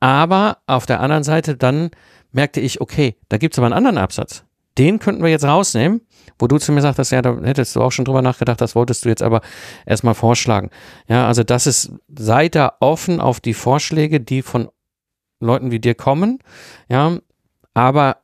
Aber 0.01 0.59
auf 0.67 0.87
der 0.87 1.01
anderen 1.01 1.25
Seite 1.25 1.57
dann 1.57 1.91
merkte 2.35 2.61
ich, 2.61 2.81
okay, 2.81 3.17
da 3.29 3.39
gibt's 3.39 3.59
aber 3.59 3.67
einen 3.67 3.75
anderen 3.75 3.99
Absatz. 3.99 4.45
Den 4.77 4.99
könnten 4.99 5.23
wir 5.23 5.31
jetzt 5.31 5.45
rausnehmen 5.45 6.01
wo 6.39 6.47
du 6.47 6.59
zu 6.59 6.73
mir 6.73 6.83
sagtest, 6.83 7.13
ja, 7.13 7.23
da 7.23 7.39
hättest 7.43 7.77
du 7.77 7.81
auch 7.81 7.93
schon 7.93 8.05
drüber 8.05 8.23
nachgedacht, 8.23 8.61
das 8.61 8.75
wolltest 8.75 9.05
du 9.05 9.09
jetzt 9.09 9.23
aber 9.23 9.41
erstmal 9.87 10.15
vorschlagen. 10.15 10.71
Ja, 11.09 11.27
also 11.27 11.43
das 11.43 11.67
ist, 11.67 11.93
seid 12.15 12.55
da 12.55 12.75
offen 12.81 13.21
auf 13.21 13.41
die 13.41 13.55
Vorschläge, 13.55 14.21
die 14.21 14.43
von 14.43 14.69
Leuten 15.41 15.71
wie 15.71 15.81
dir 15.81 15.95
kommen, 15.95 16.39
ja, 16.89 17.19
aber 17.75 18.19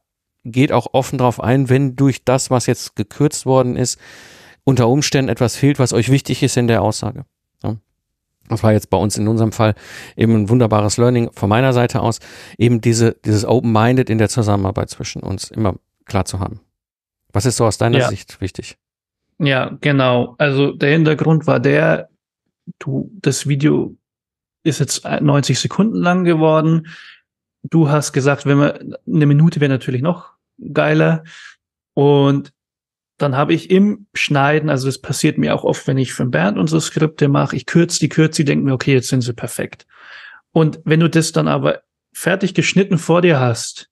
geht 0.44 0.72
auch 0.72 0.88
offen 0.92 1.18
drauf 1.18 1.40
ein, 1.40 1.68
wenn 1.68 1.96
durch 1.96 2.24
das, 2.24 2.50
was 2.50 2.66
jetzt 2.66 2.96
gekürzt 2.96 3.46
worden 3.46 3.76
ist, 3.76 3.98
unter 4.64 4.88
Umständen 4.88 5.28
etwas 5.28 5.56
fehlt, 5.56 5.78
was 5.78 5.92
euch 5.92 6.10
wichtig 6.10 6.42
ist 6.42 6.56
in 6.56 6.68
der 6.68 6.82
Aussage. 6.82 7.24
Das 8.50 8.62
war 8.62 8.72
jetzt 8.72 8.90
bei 8.90 8.98
uns 8.98 9.16
in 9.16 9.28
unserem 9.28 9.52
Fall 9.52 9.74
eben 10.16 10.34
ein 10.34 10.48
wunderbares 10.48 10.96
Learning 10.96 11.30
von 11.32 11.48
meiner 11.48 11.72
Seite 11.72 12.00
aus, 12.00 12.18
eben 12.58 12.80
diese, 12.80 13.16
dieses 13.24 13.44
Open-Minded 13.44 14.10
in 14.10 14.18
der 14.18 14.28
Zusammenarbeit 14.28 14.90
zwischen 14.90 15.22
uns 15.22 15.50
immer 15.50 15.76
klar 16.04 16.24
zu 16.24 16.40
haben. 16.40 16.60
Was 17.32 17.46
ist 17.46 17.56
so 17.56 17.64
aus 17.64 17.78
deiner 17.78 17.98
ja. 17.98 18.08
Sicht 18.08 18.40
wichtig? 18.40 18.76
Ja, 19.38 19.76
genau. 19.80 20.34
Also 20.38 20.72
der 20.72 20.90
Hintergrund 20.90 21.46
war 21.46 21.60
der, 21.60 22.10
du, 22.78 23.10
das 23.22 23.48
Video 23.48 23.96
ist 24.64 24.80
jetzt 24.80 25.04
90 25.04 25.58
Sekunden 25.58 25.96
lang 25.96 26.24
geworden. 26.24 26.88
Du 27.62 27.88
hast 27.88 28.12
gesagt, 28.12 28.46
wenn 28.46 28.58
wir 28.58 28.80
eine 29.06 29.26
Minute 29.26 29.60
wäre 29.60 29.70
natürlich 29.70 30.02
noch 30.02 30.32
geiler. 30.72 31.24
Und 31.94 32.52
dann 33.20 33.36
habe 33.36 33.52
ich 33.52 33.70
im 33.70 34.06
Schneiden, 34.14 34.70
also 34.70 34.86
das 34.86 34.98
passiert 34.98 35.36
mir 35.36 35.54
auch 35.54 35.64
oft, 35.64 35.86
wenn 35.86 35.98
ich 35.98 36.12
für 36.12 36.24
Bernd 36.24 36.56
unsere 36.58 36.80
Skripte 36.80 37.28
mache, 37.28 37.54
ich 37.54 37.66
kürze 37.66 38.00
die, 38.00 38.08
kürze 38.08 38.42
die, 38.42 38.46
denke 38.46 38.64
mir, 38.64 38.72
okay, 38.72 38.94
jetzt 38.94 39.08
sind 39.08 39.20
sie 39.20 39.34
perfekt. 39.34 39.86
Und 40.52 40.80
wenn 40.84 41.00
du 41.00 41.10
das 41.10 41.32
dann 41.32 41.46
aber 41.46 41.82
fertig 42.12 42.54
geschnitten 42.54 42.98
vor 42.98 43.20
dir 43.20 43.38
hast, 43.38 43.88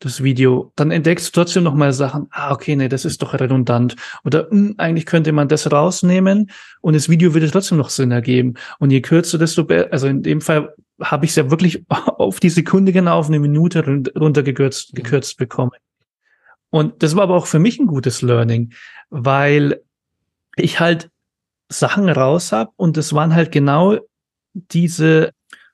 das 0.00 0.24
Video, 0.24 0.72
dann 0.74 0.90
entdeckst 0.90 1.28
du 1.28 1.40
trotzdem 1.40 1.62
noch 1.62 1.74
mal 1.74 1.92
Sachen, 1.92 2.26
ah, 2.32 2.50
okay, 2.50 2.74
nee, 2.74 2.88
das 2.88 3.04
ist 3.04 3.22
doch 3.22 3.34
redundant. 3.34 3.94
Oder 4.24 4.48
mh, 4.50 4.50
hm, 4.50 4.74
eigentlich 4.78 5.06
könnte 5.06 5.30
man 5.30 5.46
das 5.46 5.70
rausnehmen 5.70 6.50
und 6.80 6.94
das 6.94 7.08
Video 7.08 7.34
würde 7.34 7.48
trotzdem 7.48 7.78
noch 7.78 7.88
Sinn 7.88 8.10
ergeben. 8.10 8.54
Und 8.80 8.90
je 8.90 9.00
kürzer, 9.00 9.38
desto 9.38 9.64
besser. 9.64 9.92
Also 9.92 10.08
in 10.08 10.22
dem 10.22 10.40
Fall 10.40 10.74
habe 11.00 11.24
ich 11.24 11.30
es 11.30 11.36
ja 11.36 11.50
wirklich 11.52 11.84
auf 11.88 12.40
die 12.40 12.50
Sekunde 12.50 12.92
genau 12.92 13.18
auf 13.18 13.28
eine 13.28 13.38
Minute 13.38 13.84
runtergekürzt 14.16 14.92
gekürzt 14.92 15.38
bekommen. 15.38 15.70
Und 16.72 17.02
das 17.02 17.14
war 17.14 17.24
aber 17.24 17.36
auch 17.36 17.46
für 17.46 17.58
mich 17.58 17.78
ein 17.78 17.86
gutes 17.86 18.22
Learning, 18.22 18.72
weil 19.10 19.82
ich 20.56 20.80
halt 20.80 21.10
Sachen 21.68 22.08
raus 22.08 22.50
habe 22.50 22.70
und 22.76 22.96
das 22.96 23.12
waren 23.12 23.34
halt 23.34 23.52
genau 23.52 23.98
diese 24.54 25.32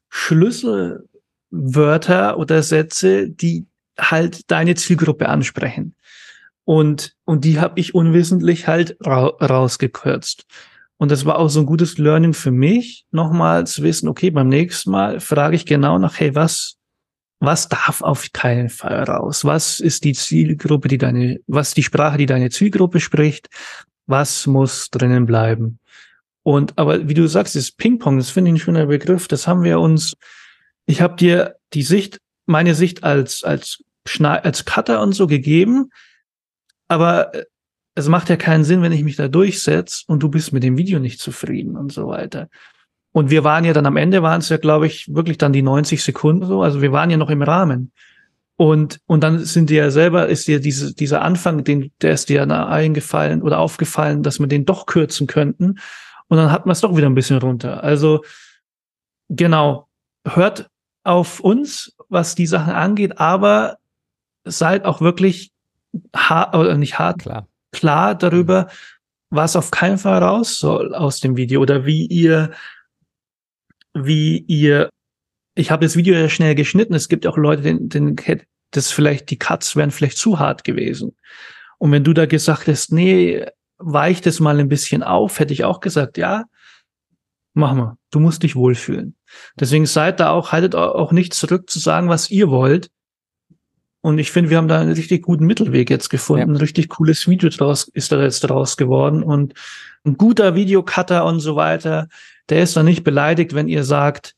Schlüsselwörter 0.08 2.36
oder 2.36 2.64
Sätze, 2.64 3.30
die 3.30 3.66
halt 3.96 4.50
deine 4.50 4.74
Zielgruppe 4.74 5.28
ansprechen. 5.28 5.94
Und, 6.64 7.14
und 7.24 7.44
die 7.44 7.60
habe 7.60 7.78
ich 7.78 7.94
unwissentlich 7.94 8.66
halt 8.66 8.96
ra 9.00 9.26
rausgekürzt. 9.26 10.46
Und 10.96 11.12
das 11.12 11.24
war 11.24 11.38
auch 11.38 11.48
so 11.48 11.60
ein 11.60 11.66
gutes 11.66 11.98
Learning 11.98 12.34
für 12.34 12.50
mich, 12.50 13.06
nochmal 13.12 13.68
zu 13.68 13.84
wissen, 13.84 14.08
okay, 14.08 14.30
beim 14.30 14.48
nächsten 14.48 14.90
Mal 14.90 15.20
frage 15.20 15.54
ich 15.54 15.64
genau 15.64 16.00
nach, 16.00 16.18
hey, 16.18 16.34
was, 16.34 16.77
was 17.40 17.68
darf 17.68 18.02
auf 18.02 18.32
keinen 18.32 18.68
Fall 18.68 19.04
raus? 19.04 19.44
Was 19.44 19.80
ist 19.80 20.04
die 20.04 20.14
Zielgruppe, 20.14 20.88
die 20.88 20.98
deine, 20.98 21.40
was 21.46 21.74
die 21.74 21.82
Sprache, 21.82 22.18
die 22.18 22.26
deine 22.26 22.50
Zielgruppe 22.50 23.00
spricht? 23.00 23.48
was 24.08 24.46
muss 24.46 24.90
drinnen 24.90 25.26
bleiben. 25.26 25.78
Und 26.42 26.76
aber 26.78 27.08
wie 27.08 27.14
du 27.14 27.28
sagst, 27.28 27.54
das 27.54 27.70
Ping-Pong, 27.70 28.16
das 28.16 28.30
finde 28.30 28.50
ich 28.50 28.56
ein 28.56 28.58
schöner 28.58 28.86
Begriff. 28.86 29.28
Das 29.28 29.46
haben 29.46 29.62
wir 29.62 29.78
uns. 29.78 30.16
Ich 30.86 31.02
habe 31.02 31.16
dir 31.16 31.56
die 31.74 31.82
Sicht, 31.82 32.18
meine 32.46 32.74
Sicht 32.74 33.04
als 33.04 33.44
als 33.44 33.84
Schne 34.06 34.42
als 34.42 34.64
Cutter 34.64 35.02
und 35.02 35.12
so 35.12 35.26
gegeben, 35.26 35.90
aber 36.88 37.34
äh, 37.34 37.44
es 37.94 38.08
macht 38.08 38.30
ja 38.30 38.36
keinen 38.36 38.64
Sinn, 38.64 38.80
wenn 38.80 38.92
ich 38.92 39.04
mich 39.04 39.16
da 39.16 39.28
durchsetze 39.28 40.04
und 40.06 40.22
du 40.22 40.30
bist 40.30 40.52
mit 40.52 40.62
dem 40.62 40.78
Video 40.78 40.98
nicht 41.00 41.20
zufrieden 41.20 41.76
und 41.76 41.92
so 41.92 42.08
weiter. 42.08 42.48
Und 43.12 43.30
wir 43.30 43.44
waren 43.44 43.64
ja 43.64 43.72
dann 43.72 43.86
am 43.86 43.96
Ende, 43.96 44.22
waren 44.22 44.40
es 44.40 44.48
ja, 44.48 44.58
glaube 44.58 44.86
ich, 44.86 45.12
wirklich 45.12 45.38
dann 45.38 45.52
die 45.52 45.62
90 45.62 46.02
Sekunden 46.02 46.46
so. 46.46 46.62
Also 46.62 46.82
wir 46.82 46.92
waren 46.92 47.10
ja 47.10 47.16
noch 47.16 47.30
im 47.30 47.42
Rahmen. 47.42 47.92
Und, 48.56 49.00
und 49.06 49.22
dann 49.22 49.38
sind 49.44 49.70
dir 49.70 49.84
ja 49.84 49.90
selber, 49.90 50.26
ist 50.26 50.48
dir 50.48 50.60
diese, 50.60 50.94
dieser 50.94 51.22
Anfang, 51.22 51.62
den, 51.64 51.92
der 52.02 52.12
ist 52.12 52.28
dir 52.28 52.42
eingefallen 52.50 53.42
oder 53.42 53.60
aufgefallen, 53.60 54.22
dass 54.22 54.40
wir 54.40 54.46
den 54.48 54.64
doch 54.64 54.86
kürzen 54.86 55.26
könnten. 55.26 55.78
Und 56.26 56.36
dann 56.36 56.50
hat 56.50 56.66
man 56.66 56.72
es 56.72 56.80
doch 56.80 56.96
wieder 56.96 57.08
ein 57.08 57.14
bisschen 57.14 57.38
runter. 57.38 57.82
Also, 57.82 58.24
genau, 59.28 59.88
hört 60.26 60.68
auf 61.04 61.40
uns, 61.40 61.96
was 62.08 62.34
die 62.34 62.46
Sachen 62.46 62.74
angeht, 62.74 63.18
aber 63.18 63.78
seid 64.44 64.84
auch 64.84 65.00
wirklich 65.00 65.52
hart, 66.14 66.54
oder 66.54 66.76
nicht 66.76 66.98
hart, 66.98 67.20
klar, 67.20 67.46
klar 67.72 68.14
darüber, 68.14 68.68
was 69.30 69.56
auf 69.56 69.70
keinen 69.70 69.98
Fall 69.98 70.22
raus 70.22 70.58
soll 70.58 70.94
aus 70.94 71.20
dem 71.20 71.36
Video 71.36 71.60
oder 71.60 71.86
wie 71.86 72.06
ihr 72.06 72.50
wie 74.06 74.38
ihr, 74.46 74.90
ich 75.54 75.70
habe 75.70 75.84
das 75.84 75.96
Video 75.96 76.14
ja 76.14 76.28
schnell 76.28 76.54
geschnitten, 76.54 76.94
es 76.94 77.08
gibt 77.08 77.26
auch 77.26 77.36
Leute, 77.36 77.62
denen, 77.62 77.88
denen 77.88 78.16
das 78.70 78.90
vielleicht, 78.90 79.30
die 79.30 79.38
Cuts 79.38 79.76
wären 79.76 79.90
vielleicht 79.90 80.18
zu 80.18 80.38
hart 80.38 80.64
gewesen. 80.64 81.16
Und 81.78 81.92
wenn 81.92 82.04
du 82.04 82.12
da 82.12 82.26
gesagt 82.26 82.68
hast, 82.68 82.92
nee, 82.92 83.44
weicht 83.78 84.26
es 84.26 84.40
mal 84.40 84.58
ein 84.58 84.68
bisschen 84.68 85.02
auf, 85.02 85.38
hätte 85.38 85.52
ich 85.52 85.64
auch 85.64 85.80
gesagt, 85.80 86.18
ja, 86.18 86.44
mach 87.54 87.74
mal, 87.74 87.96
du 88.10 88.20
musst 88.20 88.42
dich 88.42 88.56
wohlfühlen. 88.56 89.16
Deswegen 89.58 89.86
seid 89.86 90.20
da 90.20 90.30
auch, 90.30 90.52
haltet 90.52 90.74
auch 90.74 91.12
nicht 91.12 91.34
zurück 91.34 91.70
zu 91.70 91.78
sagen, 91.78 92.08
was 92.08 92.30
ihr 92.30 92.50
wollt. 92.50 92.90
Und 94.08 94.18
ich 94.18 94.30
finde, 94.30 94.50
wir 94.50 94.56
haben 94.56 94.68
da 94.68 94.80
einen 94.80 94.92
richtig 94.92 95.22
guten 95.22 95.46
Mittelweg 95.46 95.90
jetzt 95.90 96.08
gefunden. 96.08 96.48
Ja. 96.48 96.54
Ein 96.54 96.60
richtig 96.60 96.88
cooles 96.88 97.28
Video 97.28 97.48
draus 97.50 97.88
ist 97.88 98.10
da 98.10 98.20
jetzt 98.22 98.40
draus 98.40 98.76
geworden 98.76 99.22
und 99.22 99.54
ein 100.04 100.16
guter 100.16 100.54
Videocutter 100.54 101.24
und 101.24 101.40
so 101.40 101.56
weiter 101.56 102.08
der 102.48 102.62
ist 102.62 102.76
dann 102.76 102.86
nicht 102.86 103.04
beleidigt, 103.04 103.54
wenn 103.54 103.68
ihr 103.68 103.84
sagt, 103.84 104.34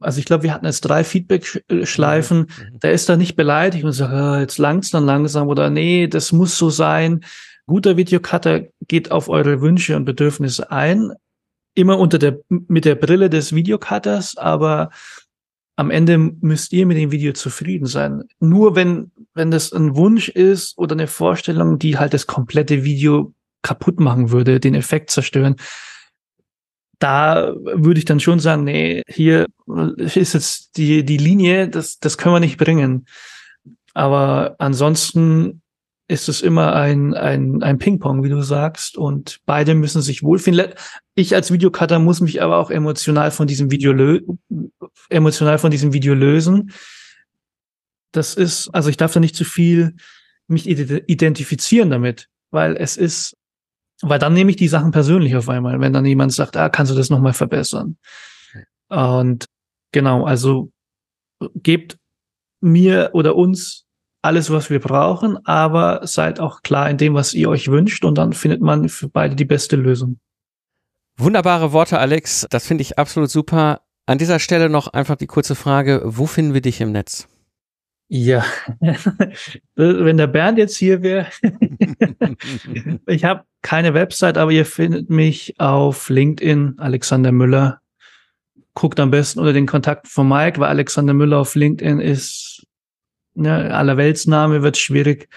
also 0.00 0.18
ich 0.18 0.24
glaube, 0.24 0.42
wir 0.42 0.52
hatten 0.52 0.66
jetzt 0.66 0.82
drei 0.82 1.04
Feedback-Schleifen, 1.04 2.38
mhm. 2.38 2.80
der 2.80 2.92
ist 2.92 3.08
da 3.08 3.16
nicht 3.16 3.36
beleidigt 3.36 3.84
und 3.84 3.92
sagt, 3.92 4.12
ah, 4.12 4.40
jetzt 4.40 4.58
langsam, 4.58 5.04
langsam 5.04 5.48
oder 5.48 5.70
nee, 5.70 6.06
das 6.06 6.32
muss 6.32 6.58
so 6.58 6.70
sein. 6.70 7.24
Guter 7.66 7.96
Videocutter 7.96 8.64
geht 8.86 9.10
auf 9.10 9.28
eure 9.28 9.60
Wünsche 9.60 9.96
und 9.96 10.04
Bedürfnisse 10.04 10.70
ein, 10.70 11.12
immer 11.74 11.98
unter 11.98 12.18
der, 12.18 12.38
mit 12.48 12.84
der 12.84 12.94
Brille 12.94 13.30
des 13.30 13.54
Videocutters, 13.54 14.36
aber 14.36 14.90
am 15.76 15.90
Ende 15.90 16.18
müsst 16.18 16.72
ihr 16.72 16.86
mit 16.86 16.96
dem 16.96 17.10
Video 17.10 17.32
zufrieden 17.32 17.86
sein. 17.86 18.24
Nur 18.38 18.76
wenn, 18.76 19.10
wenn 19.34 19.50
das 19.50 19.72
ein 19.72 19.96
Wunsch 19.96 20.28
ist 20.28 20.78
oder 20.78 20.94
eine 20.94 21.08
Vorstellung, 21.08 21.78
die 21.78 21.98
halt 21.98 22.14
das 22.14 22.26
komplette 22.26 22.84
Video 22.84 23.34
kaputt 23.62 23.98
machen 23.98 24.30
würde, 24.30 24.60
den 24.60 24.74
Effekt 24.74 25.10
zerstören, 25.10 25.56
da 26.98 27.54
würde 27.56 27.98
ich 27.98 28.04
dann 28.04 28.20
schon 28.20 28.38
sagen, 28.38 28.64
nee, 28.64 29.02
hier 29.08 29.46
ist 29.96 30.34
jetzt 30.34 30.76
die, 30.76 31.04
die 31.04 31.16
Linie, 31.16 31.68
das, 31.68 31.98
das 31.98 32.18
können 32.18 32.36
wir 32.36 32.40
nicht 32.40 32.56
bringen. 32.56 33.06
Aber 33.94 34.56
ansonsten 34.58 35.60
ist 36.06 36.28
es 36.28 36.42
immer 36.42 36.74
ein, 36.74 37.14
ein, 37.14 37.62
ein 37.62 37.78
Ping-Pong, 37.78 38.22
wie 38.22 38.28
du 38.28 38.42
sagst, 38.42 38.98
und 38.98 39.40
beide 39.46 39.74
müssen 39.74 40.02
sich 40.02 40.22
wohlfühlen. 40.22 40.74
Ich 41.14 41.34
als 41.34 41.50
Videocutter 41.50 41.98
muss 41.98 42.20
mich 42.20 42.42
aber 42.42 42.58
auch 42.58 42.70
emotional 42.70 43.30
von 43.30 43.46
diesem 43.46 43.70
Video 43.70 43.92
lö 43.92 44.20
emotional 45.08 45.58
von 45.58 45.70
diesem 45.70 45.92
Video 45.92 46.14
lösen. 46.14 46.72
Das 48.12 48.34
ist, 48.34 48.68
also 48.68 48.90
ich 48.90 48.96
darf 48.96 49.12
da 49.12 49.20
nicht 49.20 49.36
zu 49.36 49.44
viel 49.44 49.96
mich 50.46 50.68
identifizieren 50.68 51.90
damit, 51.90 52.28
weil 52.50 52.76
es 52.76 52.96
ist 52.96 53.36
weil 54.02 54.18
dann 54.18 54.34
nehme 54.34 54.50
ich 54.50 54.56
die 54.56 54.68
Sachen 54.68 54.90
persönlich 54.90 55.36
auf 55.36 55.48
einmal, 55.48 55.80
wenn 55.80 55.92
dann 55.92 56.04
jemand 56.04 56.32
sagt, 56.32 56.56
ah, 56.56 56.68
kannst 56.68 56.92
du 56.92 56.96
das 56.96 57.10
nochmal 57.10 57.32
verbessern? 57.32 57.96
Und 58.88 59.46
genau, 59.92 60.24
also 60.24 60.70
gebt 61.54 61.96
mir 62.60 63.10
oder 63.12 63.36
uns 63.36 63.86
alles, 64.24 64.50
was 64.50 64.70
wir 64.70 64.80
brauchen, 64.80 65.38
aber 65.46 66.06
seid 66.06 66.40
auch 66.40 66.62
klar 66.62 66.88
in 66.88 66.96
dem, 66.96 67.14
was 67.14 67.34
ihr 67.34 67.48
euch 67.48 67.68
wünscht 67.68 68.04
und 68.04 68.16
dann 68.16 68.32
findet 68.32 68.60
man 68.60 68.88
für 68.88 69.08
beide 69.08 69.36
die 69.36 69.44
beste 69.44 69.76
Lösung. 69.76 70.18
Wunderbare 71.16 71.72
Worte, 71.72 71.98
Alex. 71.98 72.46
Das 72.50 72.66
finde 72.66 72.82
ich 72.82 72.98
absolut 72.98 73.30
super. 73.30 73.82
An 74.06 74.18
dieser 74.18 74.38
Stelle 74.38 74.68
noch 74.68 74.88
einfach 74.88 75.16
die 75.16 75.26
kurze 75.26 75.54
Frage, 75.54 76.02
wo 76.04 76.26
finden 76.26 76.54
wir 76.54 76.60
dich 76.60 76.80
im 76.80 76.92
Netz? 76.92 77.28
Ja, 78.08 78.44
wenn 79.76 80.16
der 80.18 80.26
Bernd 80.26 80.58
jetzt 80.58 80.76
hier 80.76 81.02
wäre. 81.02 81.26
ich 83.06 83.24
habe 83.24 83.44
keine 83.62 83.94
Website, 83.94 84.36
aber 84.36 84.50
ihr 84.50 84.66
findet 84.66 85.08
mich 85.08 85.58
auf 85.58 86.10
LinkedIn, 86.10 86.74
Alexander 86.78 87.32
Müller. 87.32 87.80
Guckt 88.74 89.00
am 89.00 89.10
besten 89.10 89.38
unter 89.38 89.52
den 89.52 89.66
Kontakten 89.66 90.10
von 90.10 90.28
Mike, 90.28 90.60
weil 90.60 90.68
Alexander 90.68 91.14
Müller 91.14 91.38
auf 91.38 91.54
LinkedIn 91.54 92.00
ist, 92.00 92.66
ne, 93.34 93.74
Allerweltsname 93.74 94.62
wird 94.62 94.76
schwierig. 94.76 95.28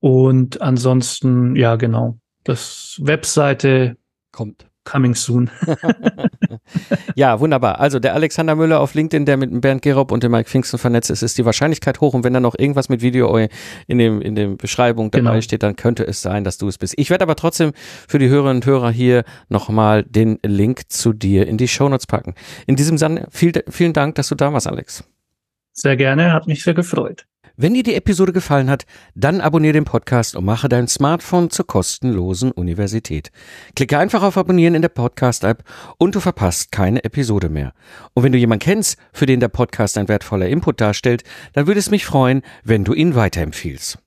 Und 0.00 0.60
ansonsten, 0.60 1.56
ja, 1.56 1.76
genau. 1.76 2.18
Das 2.44 3.00
Webseite 3.02 3.96
kommt. 4.32 4.66
Coming 4.84 5.14
soon. 5.14 5.50
ja, 7.14 7.40
wunderbar. 7.40 7.80
Also 7.80 7.98
der 7.98 8.12
Alexander 8.12 8.54
Müller 8.54 8.80
auf 8.80 8.92
LinkedIn, 8.92 9.24
der 9.24 9.38
mit 9.38 9.50
dem 9.50 9.62
Bernd 9.62 9.80
Gerob 9.80 10.12
und 10.12 10.22
dem 10.22 10.30
Mike 10.30 10.48
Pfingsten 10.48 10.78
vernetzt 10.78 11.08
ist, 11.08 11.22
ist 11.22 11.38
die 11.38 11.46
Wahrscheinlichkeit 11.46 12.02
hoch. 12.02 12.12
Und 12.12 12.22
wenn 12.22 12.34
da 12.34 12.40
noch 12.40 12.54
irgendwas 12.58 12.90
mit 12.90 13.00
Video 13.00 13.34
in 13.86 13.98
dem 13.98 14.20
in 14.20 14.34
dem 14.34 14.58
Beschreibung 14.58 15.10
dabei 15.10 15.30
genau. 15.30 15.40
steht, 15.40 15.62
dann 15.62 15.76
könnte 15.76 16.06
es 16.06 16.20
sein, 16.20 16.44
dass 16.44 16.58
du 16.58 16.68
es 16.68 16.76
bist. 16.76 16.92
Ich 16.98 17.08
werde 17.08 17.22
aber 17.22 17.34
trotzdem 17.34 17.72
für 18.06 18.18
die 18.18 18.28
Hörerinnen 18.28 18.58
und 18.58 18.66
Hörer 18.66 18.90
hier 18.90 19.24
nochmal 19.48 20.02
den 20.02 20.38
Link 20.44 20.90
zu 20.90 21.14
dir 21.14 21.48
in 21.48 21.56
die 21.56 21.68
Shownotes 21.68 22.06
packen. 22.06 22.34
In 22.66 22.76
diesem 22.76 22.98
Sinne, 22.98 23.26
viel, 23.30 23.52
vielen 23.70 23.94
Dank, 23.94 24.16
dass 24.16 24.28
du 24.28 24.34
da 24.34 24.52
warst, 24.52 24.68
Alex. 24.68 25.04
Sehr 25.74 25.96
gerne, 25.96 26.32
hat 26.32 26.46
mich 26.46 26.62
sehr 26.62 26.74
gefreut. 26.74 27.26
Wenn 27.56 27.74
dir 27.74 27.84
die 27.84 27.94
Episode 27.94 28.32
gefallen 28.32 28.68
hat, 28.68 28.84
dann 29.14 29.40
abonniere 29.40 29.74
den 29.74 29.84
Podcast 29.84 30.34
und 30.34 30.44
mache 30.44 30.68
dein 30.68 30.88
Smartphone 30.88 31.50
zur 31.50 31.66
kostenlosen 31.66 32.50
Universität. 32.50 33.30
Klicke 33.76 33.98
einfach 33.98 34.22
auf 34.24 34.36
Abonnieren 34.36 34.74
in 34.74 34.82
der 34.82 34.88
Podcast-App 34.88 35.62
und 35.98 36.16
du 36.16 36.20
verpasst 36.20 36.72
keine 36.72 37.04
Episode 37.04 37.48
mehr. 37.48 37.72
Und 38.12 38.24
wenn 38.24 38.32
du 38.32 38.38
jemanden 38.38 38.64
kennst, 38.64 38.98
für 39.12 39.26
den 39.26 39.38
der 39.38 39.48
Podcast 39.48 39.98
ein 39.98 40.08
wertvoller 40.08 40.48
Input 40.48 40.80
darstellt, 40.80 41.22
dann 41.52 41.68
würde 41.68 41.78
es 41.78 41.90
mich 41.90 42.04
freuen, 42.04 42.42
wenn 42.64 42.82
du 42.82 42.92
ihn 42.92 43.14
weiterempfiehlst. 43.14 44.03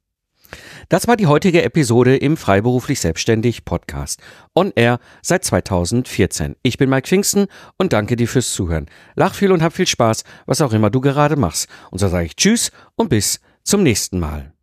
Das 0.89 1.07
war 1.07 1.17
die 1.17 1.27
heutige 1.27 1.63
Episode 1.63 2.17
im 2.17 2.37
Freiberuflich 2.37 2.99
Selbstständig 2.99 3.65
Podcast. 3.65 4.21
On 4.55 4.71
Air 4.75 4.99
seit 5.21 5.43
2014. 5.43 6.55
Ich 6.63 6.77
bin 6.77 6.89
Mike 6.89 7.07
Pfingsten 7.07 7.47
und 7.77 7.93
danke 7.93 8.15
dir 8.15 8.27
fürs 8.27 8.53
Zuhören. 8.53 8.87
Lach 9.15 9.33
viel 9.33 9.51
und 9.51 9.61
hab 9.61 9.73
viel 9.73 9.87
Spaß, 9.87 10.23
was 10.45 10.61
auch 10.61 10.73
immer 10.73 10.89
du 10.89 11.01
gerade 11.01 11.35
machst. 11.35 11.69
Und 11.91 11.99
so 11.99 12.07
sage 12.07 12.25
ich 12.25 12.35
Tschüss 12.35 12.71
und 12.95 13.09
bis 13.09 13.39
zum 13.63 13.83
nächsten 13.83 14.19
Mal. 14.19 14.56